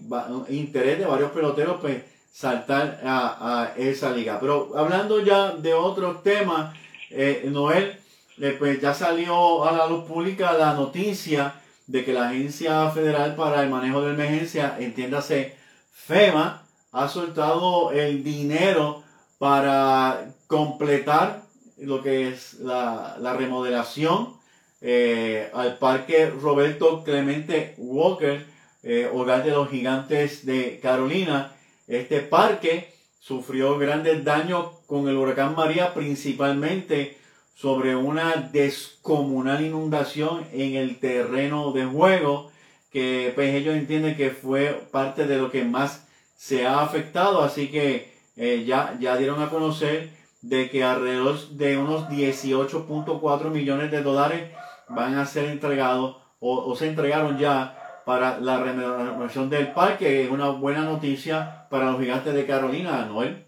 [0.49, 4.39] interés de varios peloteros pues saltar a, esa liga.
[4.39, 6.75] Pero hablando ya de otros temas,
[7.09, 7.99] eh, Noel,
[8.39, 11.55] eh, pues ya salió a la luz pública la noticia
[11.87, 15.55] de que la Agencia Federal para el Manejo de Emergencia, entiéndase
[15.91, 19.03] FEMA, ha soltado el dinero
[19.37, 21.43] para completar
[21.77, 24.35] lo que es la, remodelación
[24.81, 28.45] eh, al Parque Roberto Clemente Walker,
[28.83, 31.53] eh, hogar de los gigantes de Carolina.
[31.87, 37.16] Este parque sufrió grandes daños con el huracán María, principalmente
[37.57, 42.51] sobre una descomunal inundación en el terreno de juego,
[42.91, 47.69] que pues ellos entienden que fue parte de lo que más se ha afectado, así
[47.69, 50.11] que eh, ya, ya dieron a conocer
[50.43, 54.51] de que alrededor de unos 18.4 millones de dólares
[54.87, 60.23] van a ser entregados o, se entregaron ya para la renovación del parque.
[60.23, 63.46] Es una buena noticia para los gigantes de Carolina, Noel.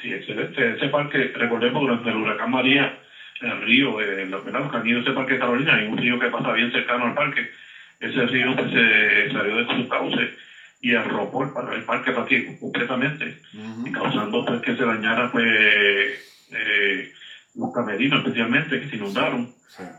[0.00, 0.72] Sí, excelente.
[0.72, 2.92] Ese parque, recordemos, durante el huracán María,
[3.40, 6.18] el río, eh, los venados que han ido ese parque de Carolina, hay un río
[6.18, 7.46] que pasa bien cercano al parque.
[8.00, 10.28] Ese río que se salió de su cauce
[10.80, 13.34] y arropó el, el parque prácticamente completamente,
[13.92, 17.04] causando pues que se dañara pues eh,
[17.54, 19.48] los camerinos especialmente que se inundaron,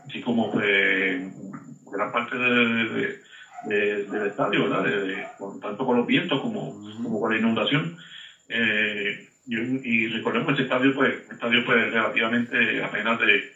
[0.06, 1.18] así como pues
[1.90, 3.14] gran parte de,
[3.64, 4.84] del estadio, ¿verdad?
[5.60, 6.70] tanto con los vientos como,
[7.02, 7.90] como con la inundación.
[8.48, 9.14] Eh,
[9.56, 13.52] y, recordemos que este estadio pues, un estadio pues relativamente apenas de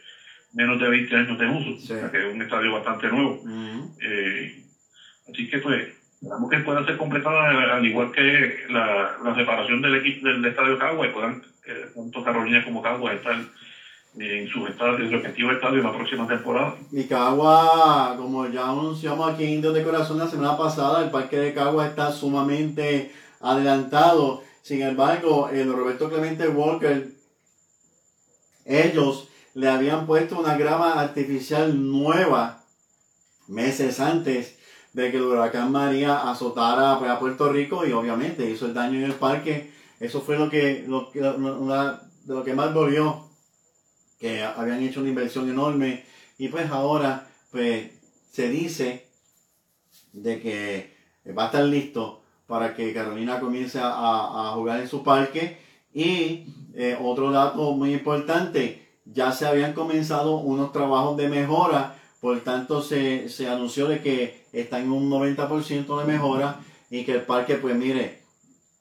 [0.52, 3.42] menos de 20 años de uso, que es un estadio bastante nuevo.
[4.00, 4.64] eh,
[5.28, 5.88] así que pues
[6.24, 10.78] Esperamos que pueda ser completada al igual que la, la separación del equipo del estadio
[10.78, 13.36] Cagua y puedan eh, tanto Carolina como Cagua estar
[14.16, 16.76] en su, estadio, en su respectivo estadio en la próxima temporada.
[16.92, 21.36] Y Cagua, como ya anunciamos aquí en Indios de Corazón la semana pasada, el parque
[21.36, 24.42] de Cagua está sumamente adelantado.
[24.64, 27.12] Sin embargo, el Roberto Clemente Walker,
[28.64, 32.64] ellos le habían puesto una grama artificial nueva
[33.46, 34.56] meses antes
[34.94, 39.04] de que el huracán María azotara a Puerto Rico y obviamente hizo el daño en
[39.04, 39.70] el parque.
[40.00, 43.28] Eso fue lo que, lo, lo que más dolió,
[44.18, 46.06] que habían hecho una inversión enorme
[46.38, 47.90] y pues ahora pues
[48.32, 49.10] se dice
[50.14, 50.96] de que
[51.36, 55.58] va a estar listo para que Carolina comience a, jugar en su parque.
[55.92, 62.40] Y eh, otro dato muy importante, ya se habían comenzado unos trabajos de mejora por
[62.40, 67.56] tanto, se, anunció de que está en un 90% de mejora y que el parque,
[67.56, 68.22] pues mire,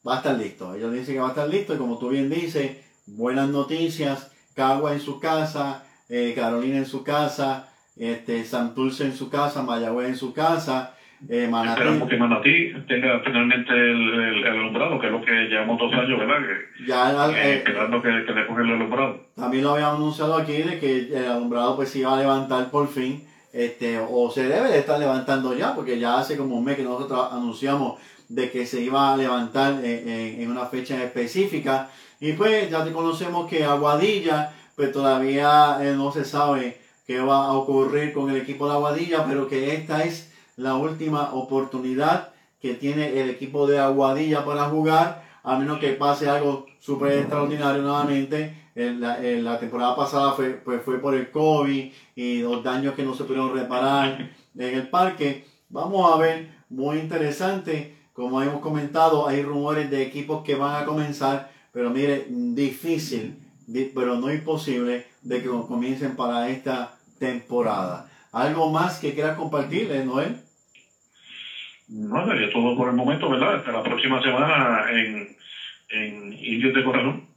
[0.08, 0.74] va a estar listo.
[0.74, 4.94] Ellos dicen que va a estar listo y como tú bien dices, buenas noticias, Cagua
[4.94, 10.16] en su casa, eh, Carolina en su casa, este, Santurce en su casa, Mayagüez en
[10.16, 10.96] su casa,
[11.30, 11.80] eh, Manatí.
[11.80, 16.20] Esperamos que Manatí tenga finalmente el, el, alumbrado, que es lo que llevamos dos años,
[16.20, 16.36] ¿verdad?
[16.40, 19.28] Que, ya, eh, eh, esperando que, que le coge el alumbrado.
[19.36, 22.90] También lo habíamos anunciado aquí de que el alumbrado pues se iba a levantar por
[22.90, 26.76] fin, este, o se debe de estar levantando ya, porque ya hace como un mes
[26.76, 31.90] que nosotros anunciamos de que se iba a levantar en, en una fecha específica.
[32.20, 38.14] Y pues ya conocemos que Aguadilla, pues todavía no se sabe qué va a ocurrir
[38.14, 43.30] con el equipo de Aguadilla, pero que esta es la última oportunidad que tiene el
[43.30, 48.62] equipo de Aguadilla para jugar, a menos que pase algo súper extraordinario nuevamente.
[48.76, 53.14] En la, temporada pasada fue, pues fue por el COVID y los daños que no
[53.14, 55.46] se pudieron reparar en el parque.
[55.70, 57.98] Vamos a ver, muy interesante.
[58.14, 63.38] Como hemos comentado, hay rumores de equipos que van a comenzar, pero mire, difícil,
[63.94, 68.10] pero no imposible de que comiencen para esta temporada.
[68.34, 70.36] ¿Algo más que quieras compartir, Noel?
[71.88, 73.58] No, sería todo por el momento, ¿verdad?
[73.58, 75.38] Hasta la próxima semana en,
[75.90, 77.28] en Indios de Corazón.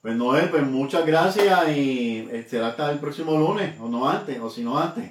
[0.00, 4.48] Pues Noel, pues muchas gracias y será hasta el próximo lunes, o no antes, o
[4.48, 5.10] si no antes.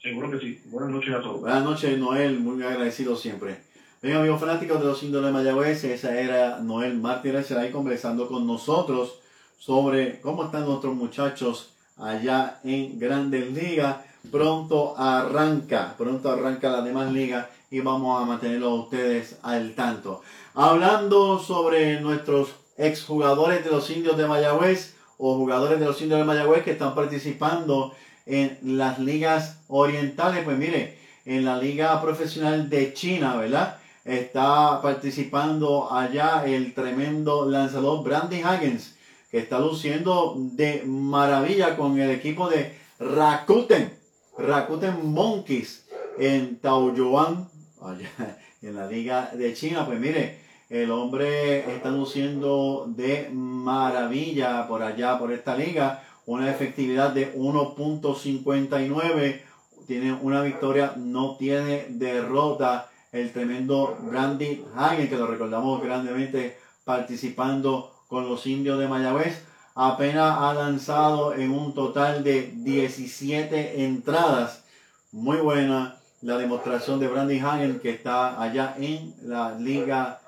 [0.00, 0.62] Seguro que sí.
[0.66, 1.40] Buenas noches a todos.
[1.40, 3.56] Buenas noches, Noel, muy agradecido siempre.
[4.00, 8.28] Bien, amigos fanáticos de los síndromes de Mayagüez, esa era Noel Martínez, será ahí conversando
[8.28, 9.18] con nosotros
[9.58, 13.96] sobre cómo están nuestros muchachos allá en Grandes Ligas.
[14.30, 20.22] Pronto arranca, pronto arranca la demás liga y vamos a mantenerlo a ustedes al tanto.
[20.54, 26.24] Hablando sobre nuestros exjugadores de los indios de Mayagüez o jugadores de los indios de
[26.24, 27.94] Mayagüez que están participando
[28.26, 33.78] en las ligas orientales, pues mire, en la liga profesional de China, ¿verdad?
[34.04, 38.93] Está participando allá el tremendo lanzador Brandy Hagens
[39.38, 43.92] está luciendo de maravilla con el equipo de Rakuten,
[44.38, 45.86] Rakuten Monkeys
[46.18, 47.48] en Taoyuan,
[47.82, 49.84] allá en la liga de China.
[49.86, 50.38] Pues mire,
[50.70, 59.40] el hombre está luciendo de maravilla por allá, por esta liga, una efectividad de 1.59,
[59.86, 62.90] tiene una victoria, no tiene derrota.
[63.12, 69.42] El tremendo Brandy Hagen, que lo recordamos grandemente participando con los indios de Mayagüez.
[69.74, 74.62] Apenas ha lanzado en un total de 17 entradas.
[75.10, 80.20] Muy buena la demostración de Brandy Hagen que está allá en la Liga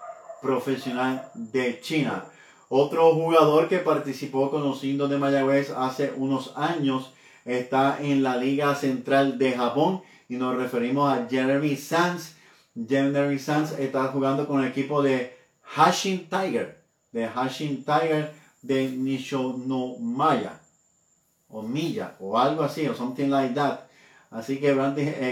[0.43, 2.25] Profesional de China.
[2.69, 7.13] Otro jugador que participó con los indios de Mayagüez hace unos años
[7.45, 12.35] está en la Liga Central de Japón y nos referimos a Jeremy Sands.
[12.75, 16.76] Jeremy Sands está jugando con el equipo de Hashin Tiger
[17.17, 20.61] de Hashin Tiger de Nishonomaya
[21.49, 23.81] o Milla o algo así o something like that.
[24.31, 24.77] Así que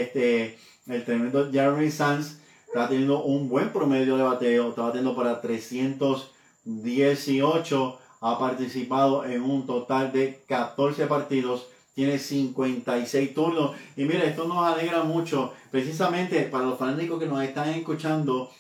[0.01, 5.43] este, el tremendo Jeremy Sands está teniendo un buen promedio de bateo, está batiendo para
[5.43, 14.49] 318, ha participado en un total de 14 partidos, tiene 56 turnos y mire, esto
[14.49, 18.51] nos alegra mucho, precisamente para los fanáticos que nos están escuchando,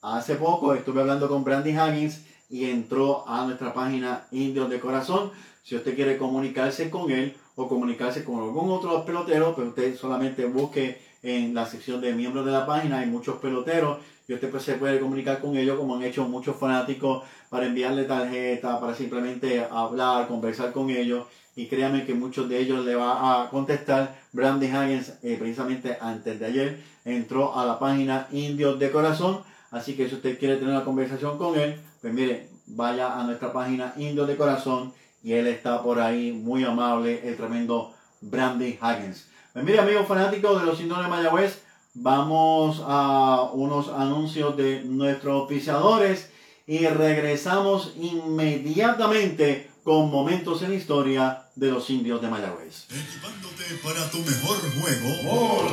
[0.00, 5.30] hace poco estuve hablando con Brandy Huggins y entró a nuestra página Indios de Corazón.
[5.62, 10.46] Si usted quiere comunicarse con él o comunicarse con algún otro pelotero, pues usted solamente
[10.46, 14.62] busque en la sección de miembros de la página, hay muchos peloteros y usted pues,
[14.62, 19.66] se puede comunicar con ellos como han hecho muchos fanáticos para enviarle tarjeta, para simplemente
[19.70, 21.26] hablar, conversar con ellos
[21.56, 24.16] y créanme que muchos de ellos le va a contestar.
[24.32, 29.40] Brandy Hagens eh, precisamente antes de ayer entró a la página Indios de Corazón,
[29.70, 33.52] así que si usted quiere tener una conversación con él, pues mire, vaya a nuestra
[33.52, 34.92] página Indo de Corazón
[35.22, 39.28] y él está por ahí, muy amable, el tremendo Brandy Hagens.
[39.52, 41.62] Pues mire, amigos fanáticos de los Indios de Mayagüez,
[41.94, 46.30] vamos a unos anuncios de nuestros oficiadores
[46.66, 52.84] y regresamos inmediatamente con momentos en historia de los indios de Mayagüez.
[52.88, 55.68] Equipándote para tu mejor juego.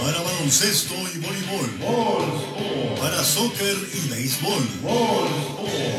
[0.00, 2.98] Para baloncesto y voleibol.
[2.98, 4.64] Para soccer y béisbol.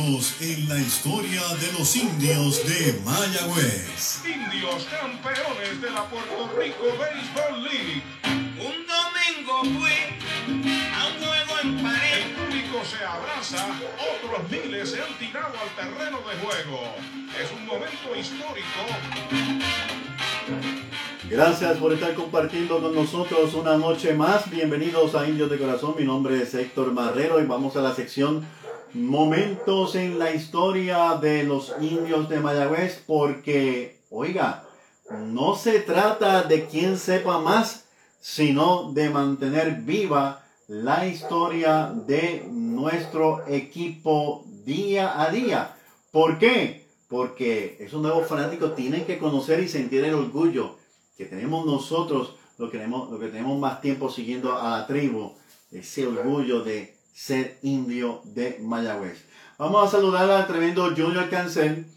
[0.07, 4.21] En la historia de los indios de Mayagüez.
[4.25, 8.01] Indios campeones de la Puerto Rico Baseball League.
[8.23, 9.91] Un domingo fui
[10.95, 12.23] a un juego en París.
[12.23, 13.67] El público se abraza,
[14.15, 16.95] otros miles se han tirado al terreno de juego.
[17.37, 18.87] Es un momento histórico.
[21.29, 24.49] Gracias por estar compartiendo con nosotros una noche más.
[24.49, 25.95] Bienvenidos a Indios de Corazón.
[25.99, 28.47] Mi nombre es Héctor Marrero y vamos a la sección
[28.93, 34.63] Momentos en la historia de los indios de Mayagüez porque, oiga,
[35.11, 37.85] no se trata de quien sepa más,
[38.21, 45.75] sino de mantener viva la historia de nuestro equipo día a día.
[46.11, 46.87] ¿Por qué?
[47.09, 50.77] Porque esos nuevos fanáticos tienen que conocer y sentir el orgullo
[51.17, 55.33] que tenemos nosotros, lo que tenemos, lo que tenemos más tiempo siguiendo a la tribu,
[55.71, 59.25] ese orgullo de ser indio de Mayagüez.
[59.57, 61.87] Vamos a saludar al tremendo Junior Cancel.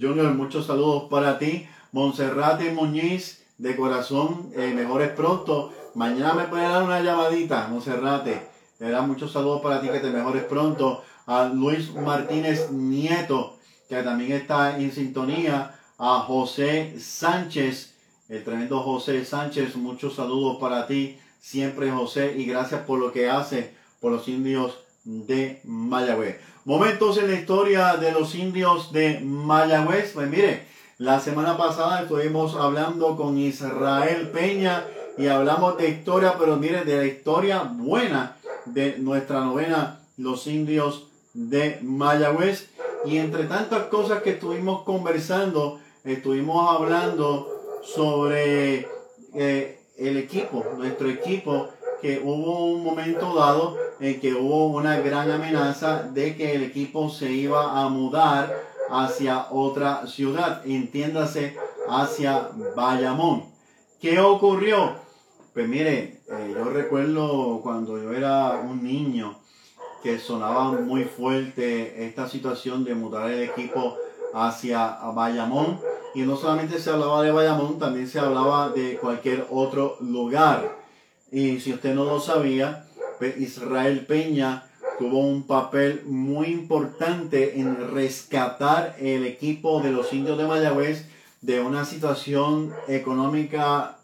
[0.00, 1.68] Junior, muchos saludos para ti.
[1.92, 5.70] Monserrate Muñiz, de corazón, eh, mejores pronto.
[5.94, 8.40] Mañana me puede dar una llamadita, Monserrate.
[8.78, 11.04] Le da muchos saludos para ti, que te mejores pronto.
[11.26, 15.74] A Luis Martínez Nieto, que también está en sintonía.
[15.98, 17.96] A José Sánchez,
[18.30, 21.18] el tremendo José Sánchez, muchos saludos para ti.
[21.38, 26.40] Siempre José y gracias por lo que hace por los indios de Mayagüez.
[26.64, 30.12] Momentos en la historia de los indios de Mayagüez.
[30.12, 30.66] Pues mire,
[30.98, 34.84] la semana pasada estuvimos hablando con Israel Peña
[35.16, 38.36] y hablamos de historia, pero mire, de la historia buena
[38.66, 42.68] de nuestra novena, los indios de Mayagüez.
[43.04, 47.48] Y entre tantas cosas que estuvimos conversando, estuvimos hablando
[47.82, 48.86] sobre
[49.34, 51.70] eh, el equipo, nuestro equipo
[52.00, 57.08] que hubo un momento dado en que hubo una gran amenaza de que el equipo
[57.10, 58.54] se iba a mudar
[58.90, 61.56] hacia otra ciudad, entiéndase
[61.88, 63.44] hacia Bayamón.
[64.00, 64.94] ¿Qué ocurrió?
[65.52, 69.36] Pues mire, eh, yo recuerdo cuando yo era un niño
[70.02, 73.96] que sonaba muy fuerte esta situación de mudar el equipo
[74.34, 75.78] hacia Bayamón.
[76.14, 80.79] Y no solamente se hablaba de Bayamón, también se hablaba de cualquier otro lugar.
[81.32, 82.86] Y si usted no lo sabía,
[83.38, 84.66] Israel Peña
[84.98, 91.06] tuvo un papel muy importante en rescatar el equipo de los indios de Mayagüez
[91.40, 93.98] de una situación económica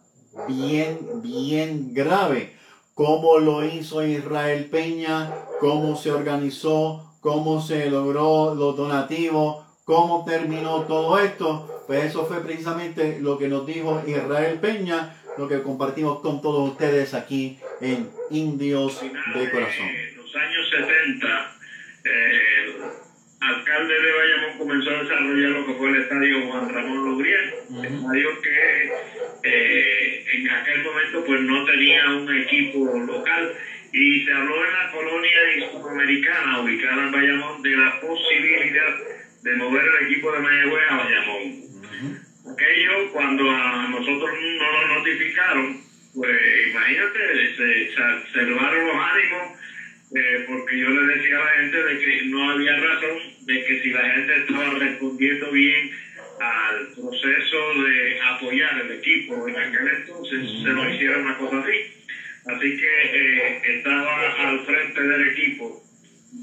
[0.49, 2.55] bien, bien grave.
[2.95, 10.83] Cómo lo hizo Israel Peña, cómo se organizó, cómo se logró los donativos, cómo terminó
[10.83, 11.85] todo esto.
[11.87, 16.71] Pues eso fue precisamente lo que nos dijo Israel Peña lo que compartimos con todos
[16.71, 19.87] ustedes aquí en Indios de Corazón.
[19.87, 21.57] En los años 70,
[22.05, 22.75] el
[23.41, 28.41] alcalde de Bayamón comenzó a desarrollar lo que fue el estadio Juan Ramón Lugriel, estadio
[28.43, 28.93] que
[29.43, 33.53] eh, en aquel momento pues no tenía un equipo local
[33.93, 38.95] y se habló en la colonia hispanoamericana ubicada en Bayamón de la posibilidad
[39.43, 42.26] de mover el equipo de Mayagüez a Bayamón.
[42.53, 45.77] Aquello cuando a nosotros no nos notificaron,
[46.15, 47.19] pues imagínate,
[47.57, 47.95] se
[48.33, 49.53] salvaron los ánimos,
[50.15, 53.81] eh, porque yo le decía a la gente de que no había razón de que
[53.81, 55.91] si la gente estaba respondiendo bien
[56.39, 61.77] al proceso de apoyar el equipo en aquel entonces, se lo hiciera una cosa así.
[62.47, 65.81] Así que eh, estaba al frente del equipo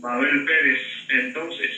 [0.02, 1.72] Mabel Pérez entonces.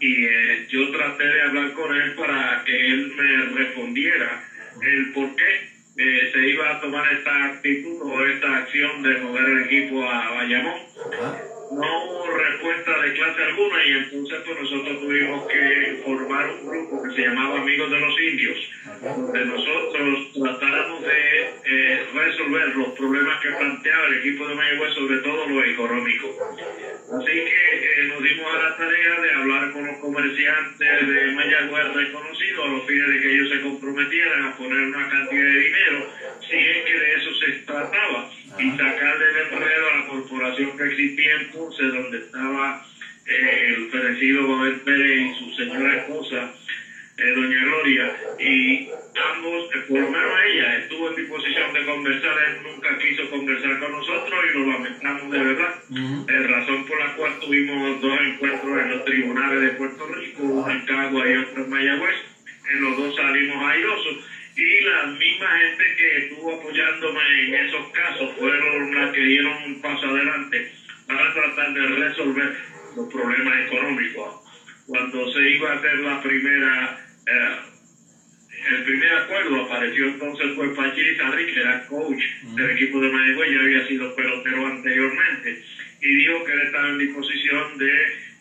[0.00, 4.40] Y eh, yo traté de hablar con él para que él me respondiera
[4.80, 9.48] el por qué eh, se iba a tomar esta actitud o esta acción de mover
[9.48, 10.76] el equipo a Bayamón
[11.70, 17.02] no hubo respuesta de clase alguna y entonces pues nosotros tuvimos que formar un grupo
[17.02, 18.58] que se llamaba Amigos de los Indios,
[19.16, 25.18] donde nosotros tratáramos de eh, resolver los problemas que planteaba el equipo de Mayagüez, sobre
[25.18, 26.28] todo lo económico.
[27.12, 31.94] Así que eh, nos dimos a la tarea de hablar con los comerciantes de Mayagüez
[31.94, 36.06] reconocidos a los fines de que ellos se comprometieran a poner una cantidad de dinero,
[36.48, 39.88] si es que de eso se trataba y sacar del enredo
[40.58, 42.84] a la corporación que existía entonces, donde estaba
[43.26, 46.52] eh, el fenecido Babel Pérez y su señora esposa,
[47.18, 48.88] eh, doña Gloria, y
[49.34, 53.78] ambos, eh, por lo menos ella, estuvo en disposición de conversar, él nunca quiso conversar
[53.80, 55.74] con nosotros y lo lamentamos de verdad.
[55.90, 60.70] Uh razón por la cual tuvimos dos encuentros en los tribunales de Puerto Rico, uno
[60.70, 62.16] en Cagua y otro en Mayagüez,
[62.72, 64.18] en los dos salimos airosos
[64.58, 69.80] y la misma gente que estuvo apoyándome en esos casos fueron las que dieron un
[69.80, 70.72] paso adelante
[71.06, 72.56] para tratar de resolver
[72.96, 74.34] los problemas económicos.
[74.88, 77.56] Cuando se iba a hacer la primera, eh,
[78.70, 82.22] el primer acuerdo, apareció entonces fue Pachiri Sarri, que era coach
[82.56, 85.62] del equipo de Mayagüez, ya había sido pelotero anteriormente,
[86.02, 87.92] y dijo que él estaba en disposición de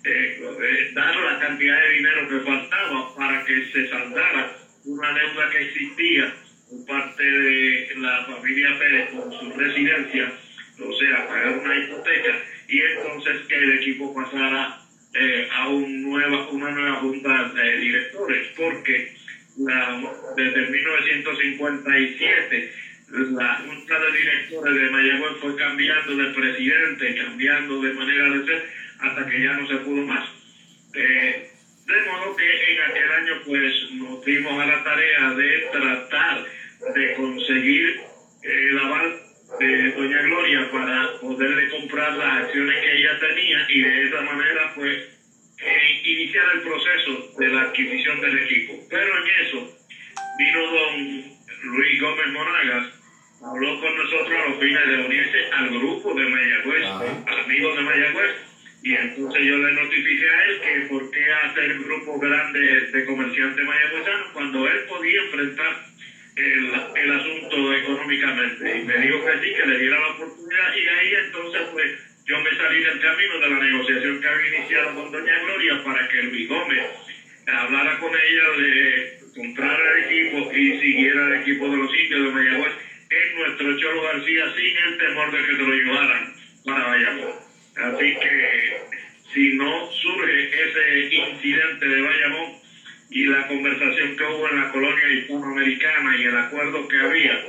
[0.04, 5.64] eh, dar la cantidad de dinero que faltaba para que se saldara una deuda que
[5.64, 6.34] existía
[6.70, 10.34] por parte de la familia Pérez con su residencia,
[10.80, 14.82] o sea, pagar una hipoteca, y entonces que el equipo pasara
[15.14, 19.16] eh, a un nueva, una nueva junta de directores, porque
[19.58, 20.02] la,
[20.36, 22.74] desde 1957
[23.10, 28.70] la junta de directores de Mayagüez fue cambiando de presidente, cambiando de manera de ser,
[29.00, 30.30] hasta que ya no se pudo más.
[30.94, 31.52] Eh,
[31.88, 36.46] de modo que en aquel año pues nos dimos a la tarea de tratar
[36.94, 38.02] de conseguir
[38.44, 39.22] el aval
[39.60, 44.74] de Doña Gloria para poderle comprar las acciones que ella tenía y de esa manera
[44.76, 44.98] pues
[45.60, 48.74] eh, iniciar el proceso de la adquisición del equipo.
[48.90, 49.78] Pero en eso
[50.38, 51.24] vino don
[51.64, 52.88] Luis Gómez Monagas,
[53.42, 56.86] habló con nosotros a los fines de unirse al grupo de Mayagüez,
[57.46, 58.48] amigos de Mayagüez,
[58.84, 63.66] y entonces yo le notifiqué a él que por qué hacer grupos grandes de comerciantes
[63.66, 65.74] mayagüezanos cuando él podía enfrentar
[66.36, 68.78] el, el, asunto económicamente.
[68.78, 71.92] Y me dijo que sí, que le diera la oportunidad y ahí entonces pues
[72.26, 76.08] yo me salí del camino de la negociación que había iniciado con Doña Gloria para
[76.10, 76.84] que Luis Gómez
[77.48, 82.30] hablara con ella de comprar el equipo y siguiera el equipo de los indios de
[82.32, 82.74] Mayagüez
[83.10, 86.34] en nuestro Cholo García sin el temor de que se lo llevaran
[86.66, 87.36] para Mayagüez.
[87.78, 88.77] Así que
[89.38, 92.54] si no surge ese incidente de Bayamón
[93.12, 97.40] y la conversación que hubo en la colonia hispanoamericana y el acuerdo que había,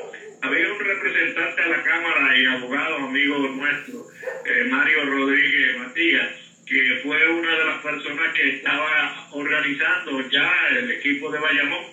[0.43, 4.05] había un representante de la Cámara y abogado amigo nuestro,
[4.45, 6.28] eh, Mario Rodríguez Matías,
[6.66, 11.84] que fue una de las personas que estaba organizando ya el equipo de Bayamón.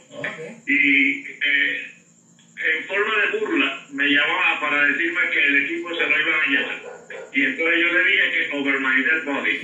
[0.68, 1.88] Y eh,
[2.58, 6.46] en forma de burla me llamaba para decirme que el equipo se lo iba a
[6.48, 6.95] llevar.
[7.34, 9.58] Y entonces yo le dije que over my dead body.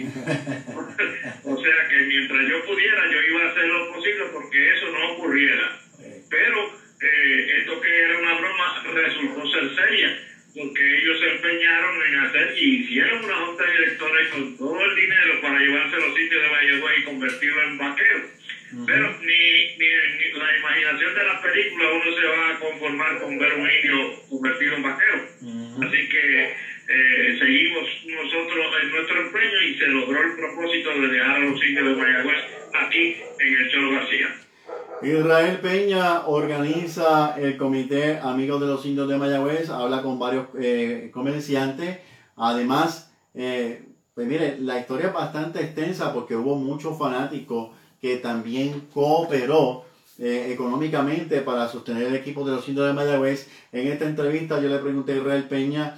[1.45, 5.13] o sea que mientras yo pudiera, yo iba a hacer lo posible porque eso no
[5.13, 5.79] ocurriera.
[6.29, 10.19] Pero eh, esto que era una broma resultó ser seria,
[10.53, 14.95] porque ellos se empeñaron en hacer y hicieron una junta de directores con todo el
[14.95, 18.21] dinero para llevarse los sitios de Valladolid y convertirlo en vaquero.
[18.85, 23.53] Pero ni, ni, la imaginación de la película uno se va a conformar con ver
[23.53, 25.27] un indio convertido en vaquero.
[25.81, 26.55] Así que
[26.93, 31.63] eh, seguimos nosotros en nuestro empeño y se logró el propósito de dejar a los
[31.63, 34.27] indios de Mayagüez aquí en el Cholo García.
[35.01, 41.09] Israel Peña organiza el comité Amigos de los Indios de Mayagüez, habla con varios eh,
[41.11, 41.99] comerciantes.
[42.35, 43.83] Además, eh,
[44.13, 49.85] pues mire, la historia es bastante extensa porque hubo muchos fanáticos que también cooperó
[50.19, 53.49] eh, económicamente para sostener el equipo de los indios de Mayagüez.
[53.71, 55.97] En esta entrevista yo le pregunté a Israel Peña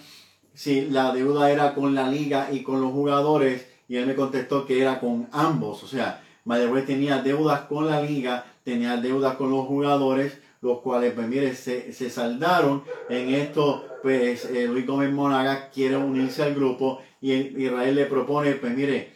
[0.54, 4.66] si la deuda era con la liga y con los jugadores y él me contestó
[4.66, 5.84] que era con ambos.
[5.84, 11.14] O sea, Mayagüez tenía deudas con la liga tenía deudas con los jugadores, los cuales,
[11.14, 12.84] pues mire, se, se saldaron.
[13.10, 18.54] En esto, pues eh, Luis Gómez Monaga quiere unirse al grupo y Israel le propone,
[18.54, 19.12] pues mire,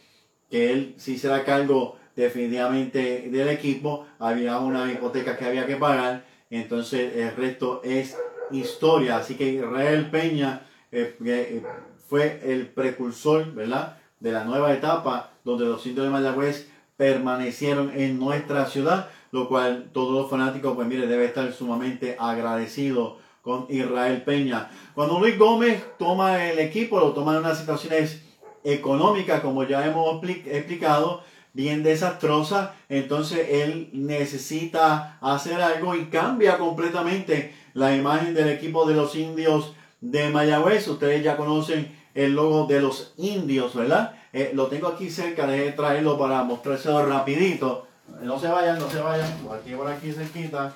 [0.49, 4.05] que él sí será cargo definitivamente del equipo.
[4.19, 8.17] Había una hipoteca que había que pagar, entonces el resto es
[8.51, 9.17] historia.
[9.17, 11.63] Así que Israel Peña eh, eh,
[12.07, 13.97] fue el precursor, ¿verdad?
[14.19, 19.89] De la nueva etapa donde los indios de Mayagüez permanecieron en nuestra ciudad, lo cual
[19.93, 24.69] todos los fanáticos, pues mire, debe estar sumamente agradecido con Israel Peña.
[24.93, 28.23] Cuando Luis Gómez toma el equipo, lo toma en unas situaciones
[28.63, 31.21] económicas, como ya hemos explicado,
[31.53, 38.95] bien desastrosa, entonces él necesita hacer algo y cambia completamente la imagen del equipo de
[38.95, 40.87] los indios de Mayagüez.
[40.87, 44.15] Ustedes ya conocen el logo de los indios, ¿verdad?
[44.33, 47.87] Eh, lo tengo aquí cerca, de traerlo para mostrárselo rapidito.
[48.21, 50.73] No se vayan, no se vayan, aquí por aquí cerquita.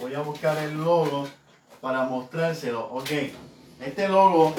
[0.00, 1.26] Voy a buscar el logo
[1.80, 2.86] para mostrárselo.
[2.92, 3.10] Ok,
[3.84, 4.54] este logo,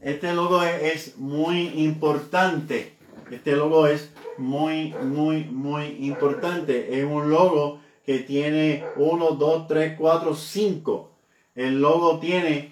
[0.00, 2.96] este logo es, muy importante.
[3.30, 6.98] Este logo es muy, muy, muy importante.
[6.98, 11.10] Es un logo que tiene 1, 2, 3, 4, 5.
[11.54, 12.71] El logo tiene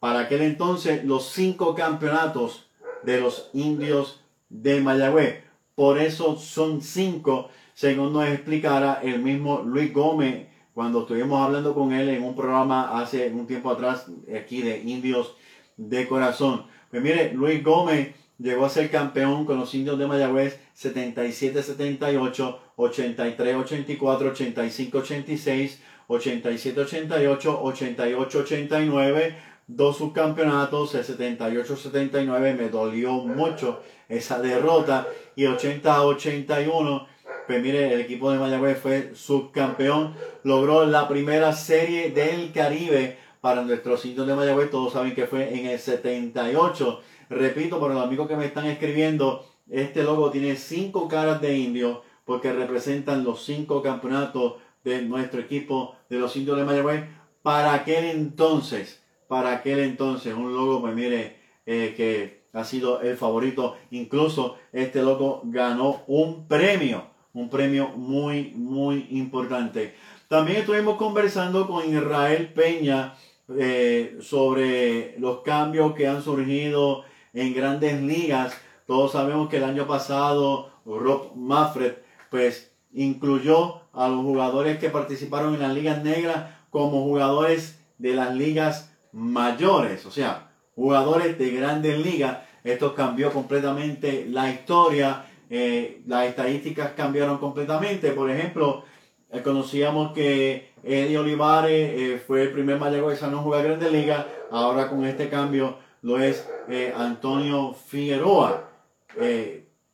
[0.00, 2.68] para aquel entonces los cinco campeonatos
[3.04, 5.44] de los indios de Mayagüez.
[5.74, 11.92] Por eso son cinco, según nos explicara el mismo Luis Gómez cuando estuvimos hablando con
[11.92, 15.36] él en un programa hace un tiempo atrás aquí de indios
[15.76, 16.64] de corazón.
[16.90, 23.98] Pues mire, Luis Gómez llegó a ser campeón con los indios de Mayagüez 77-78, 83-84,
[23.98, 25.78] 85-86,
[26.08, 29.34] 87-88, 88-89
[29.76, 35.06] dos subcampeonatos, el 78-79 me dolió mucho esa derrota
[35.36, 37.06] y 80-81,
[37.46, 43.62] pues mire, el equipo de Mayagüez fue subcampeón, logró la primera serie del Caribe para
[43.62, 47.00] nuestros indios de Mayagüez, todos saben que fue en el 78.
[47.30, 52.02] Repito, para los amigos que me están escribiendo, este logo tiene cinco caras de indio
[52.24, 57.04] porque representan los cinco campeonatos de nuestro equipo de los indios de Mayagüez
[57.42, 58.99] para aquel entonces
[59.30, 60.34] para aquel entonces.
[60.34, 63.76] Un logo, pues mire, eh, que ha sido el favorito.
[63.92, 69.94] Incluso este logo ganó un premio, un premio muy, muy importante.
[70.26, 73.14] También estuvimos conversando con Israel Peña
[73.56, 78.60] eh, sobre los cambios que han surgido en grandes ligas.
[78.84, 81.92] Todos sabemos que el año pasado Rob Maffred
[82.32, 88.34] pues incluyó a los jugadores que participaron en las ligas negras como jugadores de las
[88.34, 92.38] ligas mayores, o sea, jugadores de grandes ligas.
[92.64, 98.10] Esto cambió completamente la historia, eh, las estadísticas cambiaron completamente.
[98.12, 98.84] Por ejemplo,
[99.30, 104.26] eh, conocíamos que Eddie Olivares eh, fue el primer mayagüez a no jugar grandes ligas,
[104.50, 106.48] ahora con este cambio lo es
[106.96, 108.70] Antonio Figueroa.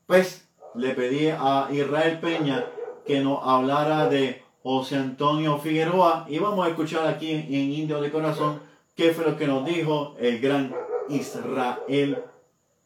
[0.06, 2.64] pues le pedí a Israel Peña
[3.04, 8.10] que nos hablara de José Antonio Figueroa y vamos a escuchar aquí en Indio de
[8.10, 8.60] Corazón
[8.96, 10.72] ¿Qué fue lo que nos dijo el gran
[11.10, 12.16] Israel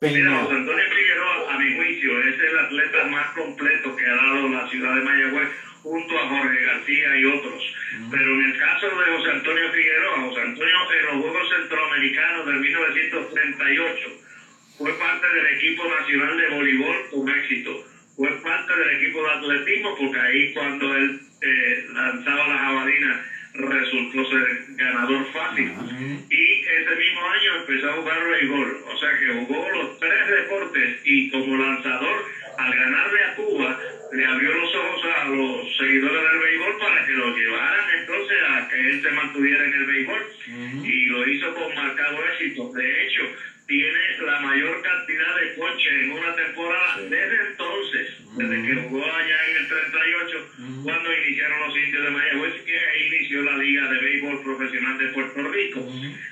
[0.00, 0.18] Peña?
[0.18, 4.48] Mira, José Antonio Figueroa, a mi juicio, es el atleta más completo que ha dado
[4.48, 5.48] la ciudad de Mayagüez
[5.84, 7.62] junto a Jorge García y otros.
[8.10, 12.60] Pero en el caso de José Antonio Figueroa, José Antonio en los Juegos Centroamericanos del
[12.60, 14.10] 1938
[14.78, 17.84] fue parte del equipo nacional de voleibol con éxito.
[18.16, 24.24] Fue parte del equipo de atletismo porque ahí cuando él eh, lanzaba la jabalina resultó
[24.28, 25.70] ser ganador fácil.
[26.28, 28.82] Y ese mismo año empezó a jugar béisbol.
[28.86, 32.24] O sea que jugó los tres deportes y como lanzador,
[32.58, 33.78] al ganarle a Cuba,
[34.12, 38.68] le abrió los ojos a los seguidores del béisbol para que lo llevaran entonces a
[38.68, 40.26] que él se mantuviera en el béisbol.
[40.84, 42.70] Y lo hizo con marcado éxito.
[42.72, 43.22] De hecho,
[43.70, 49.36] tiene la mayor cantidad de coches en una temporada desde entonces, desde que jugó allá
[49.46, 50.46] en el 38,
[50.82, 55.42] cuando iniciaron los indios de Mayagüez, que inició la Liga de Béisbol Profesional de Puerto
[55.44, 55.86] Rico.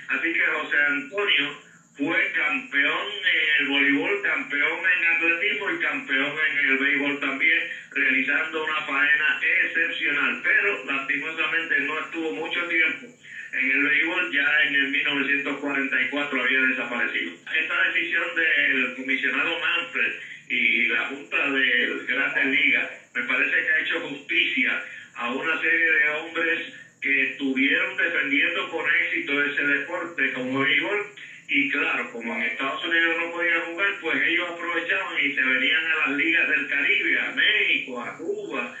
[0.09, 1.55] Así que José Antonio
[1.95, 8.63] fue campeón en el voleibol, campeón en atletismo y campeón en el béisbol también, realizando
[8.63, 13.07] una faena excepcional, pero lastimosamente no estuvo mucho tiempo
[13.51, 17.31] en el béisbol ya en el 1944 había desaparecido.
[17.53, 20.11] Esta decisión del comisionado Manfred
[20.47, 24.79] y la Junta de Grandes Ligas me parece que ha hecho justicia
[25.15, 31.07] a una serie de hombres que estuvieron defendiendo con éxito ese deporte como béisbol
[31.47, 35.83] y claro, como en Estados Unidos no podían jugar, pues ellos aprovechaban y se venían
[35.87, 38.71] a las ligas del Caribe, a México, a Cuba,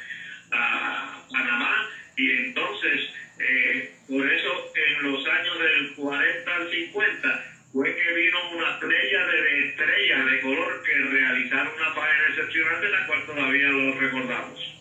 [0.51, 1.87] a Panamá
[3.39, 9.27] eh, por eso en los años del 40 al 50 fue que vino una playa
[9.27, 14.79] de estrellas de color que realizaron una página excepcional de la cual todavía lo recordamos.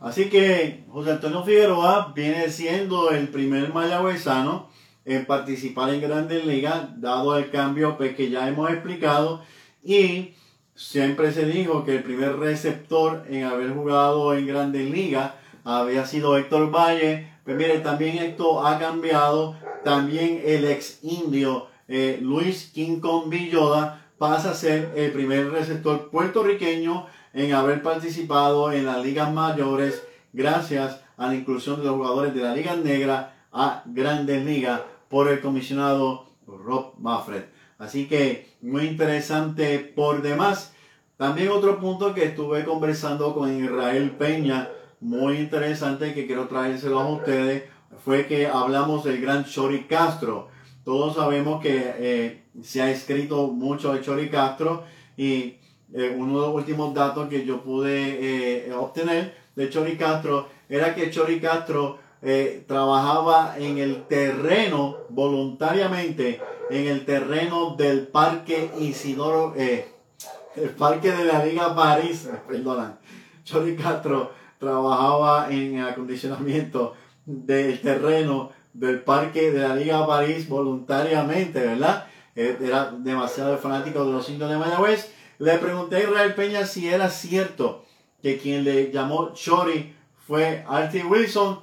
[0.00, 4.70] Así que José Antonio Figueroa viene siendo el primer mayagüezano
[5.04, 9.42] en participar en Grandes Ligas, dado el cambio pues, que ya hemos explicado.
[9.82, 10.34] Y
[10.74, 15.32] siempre se dijo que el primer receptor en haber jugado en Grandes Ligas
[15.76, 17.32] había sido Héctor Valle.
[17.44, 19.56] Pues mire, también esto ha cambiado.
[19.84, 27.06] También el ex indio eh, Luis King Villoda pasa a ser el primer receptor puertorriqueño
[27.32, 30.02] en haber participado en las ligas mayores
[30.32, 35.28] gracias a la inclusión de los jugadores de la Liga Negra a Grandes Ligas por
[35.28, 37.50] el comisionado Rob Buffett.
[37.78, 40.74] Así que muy interesante por demás.
[41.16, 44.68] También otro punto que estuve conversando con Israel Peña,
[45.00, 47.64] muy interesante que quiero traérselo a ustedes,
[48.04, 50.48] fue que hablamos del gran Chori Castro.
[50.84, 54.84] Todos sabemos que eh, se ha escrito mucho de Chori Castro
[55.16, 55.58] y
[55.94, 60.94] eh, uno de los últimos datos que yo pude eh, obtener de Chori Castro era
[60.94, 66.40] que Chori Castro eh, trabajaba en el terreno voluntariamente,
[66.70, 72.98] en el terreno del Parque Isidoro, el Parque de la Liga París, perdonan.
[73.44, 76.94] Chori Castro trabajaba en acondicionamiento
[77.26, 82.06] del terreno del Parque de la Liga París voluntariamente, ¿verdad?
[82.34, 87.08] era demasiado fanático de los indios de Mayagüez le pregunté a Israel Peña si era
[87.10, 87.84] cierto
[88.22, 89.94] que quien le llamó Chori
[90.26, 91.60] fue Artie Wilson.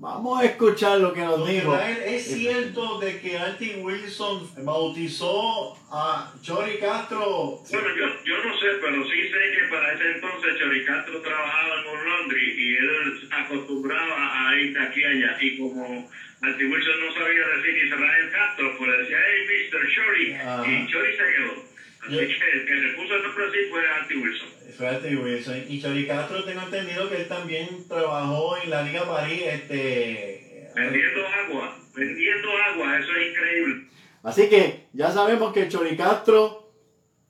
[0.00, 1.72] Vamos a escuchar lo que nos dijo.
[1.72, 7.62] Israel, ¿Es cierto de que Artie Wilson bautizó a Chori Castro?
[7.70, 11.80] Bueno, yo, yo no sé, pero sí sé que para ese entonces Chori Castro trabajaba
[11.80, 15.36] en un laundry y él acostumbraba a ir de aquí a allá.
[15.40, 16.10] Y como
[16.42, 19.88] Artie Wilson no sabía decir Israel Castro, pues decía, hey, Mr.
[19.94, 20.36] Chori.
[20.70, 21.73] Y Chori se quedó.
[22.06, 24.48] Así que el que le puso el nombre así fue Artie Wilson.
[24.76, 25.64] Fue Artie Wilson.
[25.68, 30.70] Y Chori Castro tengo entendido que él también trabajó en la Liga París, este...
[30.74, 33.88] Vendiendo agua, vendiendo agua, eso es increíble.
[34.22, 36.72] Así que ya sabemos que Chori Castro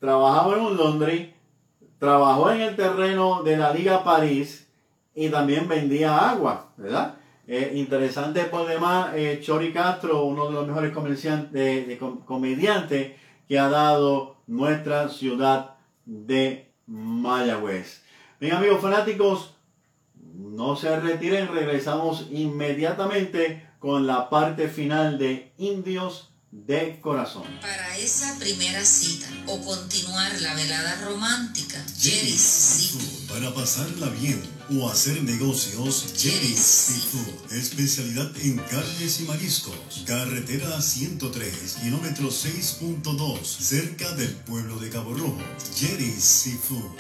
[0.01, 1.29] trabajaba en un Londres,
[1.99, 4.71] trabajó en el terreno de la Liga París
[5.15, 7.17] y también vendía agua, ¿verdad?
[7.47, 13.13] Eh, interesante por demás, eh, Chori Castro, uno de los mejores comerciantes, de, de comediantes
[13.47, 18.03] que ha dado nuestra ciudad de Mayagüez.
[18.41, 19.55] Bien amigos fanáticos,
[20.35, 27.43] no se retiren, regresamos inmediatamente con la parte final de Indios de corazón.
[27.61, 33.27] Para esa primera cita o continuar la velada romántica, Jerry's Seafood.
[33.29, 34.41] Para pasarla bien
[34.71, 37.53] o hacer negocios, Jerry's Seafood.
[37.53, 40.05] Especialidad en carnes y mariscos.
[40.07, 45.37] Carretera 103, kilómetro 6.2, cerca del pueblo de Cabo Rojo.
[45.77, 46.97] Jerry's Seafood.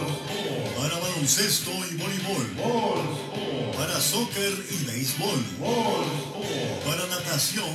[0.77, 3.73] Para baloncesto y voleibol.
[3.77, 5.39] Para soccer y béisbol.
[6.85, 7.71] Para natación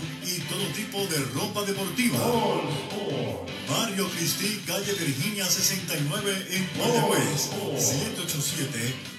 [0.50, 2.18] todo tipo de ropa deportiva.
[3.70, 7.52] Mario Cristi, calle Virginia 69 en Mayagüez.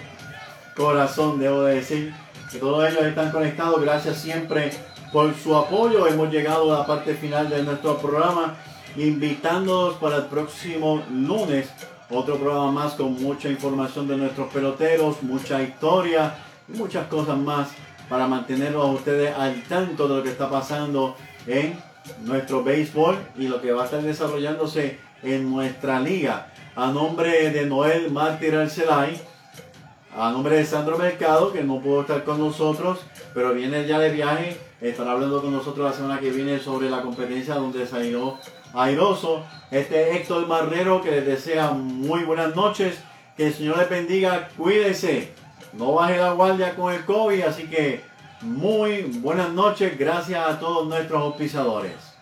[0.76, 2.14] corazón, debo decir.
[2.50, 3.80] que todos ellos están conectados.
[3.80, 4.70] Gracias siempre
[5.12, 6.06] por su apoyo.
[6.06, 8.54] Hemos llegado a la parte final de nuestro programa,
[8.96, 11.68] invitándolos para el próximo lunes.
[12.08, 16.34] Otro programa más con mucha información de nuestros peloteros, mucha historia
[16.68, 17.68] y muchas cosas más
[18.08, 21.16] para mantenerlos a ustedes al tanto de lo que está pasando
[21.48, 21.76] en
[22.24, 26.52] nuestro béisbol y lo que va a estar desarrollándose en nuestra liga.
[26.74, 29.20] A nombre de Noel Mártir Arcelay,
[30.16, 33.00] a nombre de Sandro Mercado, que no pudo estar con nosotros,
[33.34, 37.02] pero viene ya de viaje, estará hablando con nosotros la semana que viene sobre la
[37.02, 38.38] competencia donde salió
[38.74, 39.44] airoso.
[39.70, 42.98] Este es Héctor Marrero que les desea muy buenas noches,
[43.36, 45.32] que el Señor les bendiga, cuídese,
[45.74, 48.02] no baje la guardia con el COVID, así que
[48.42, 52.15] muy buenas noches, gracias a todos nuestros auspiciadores.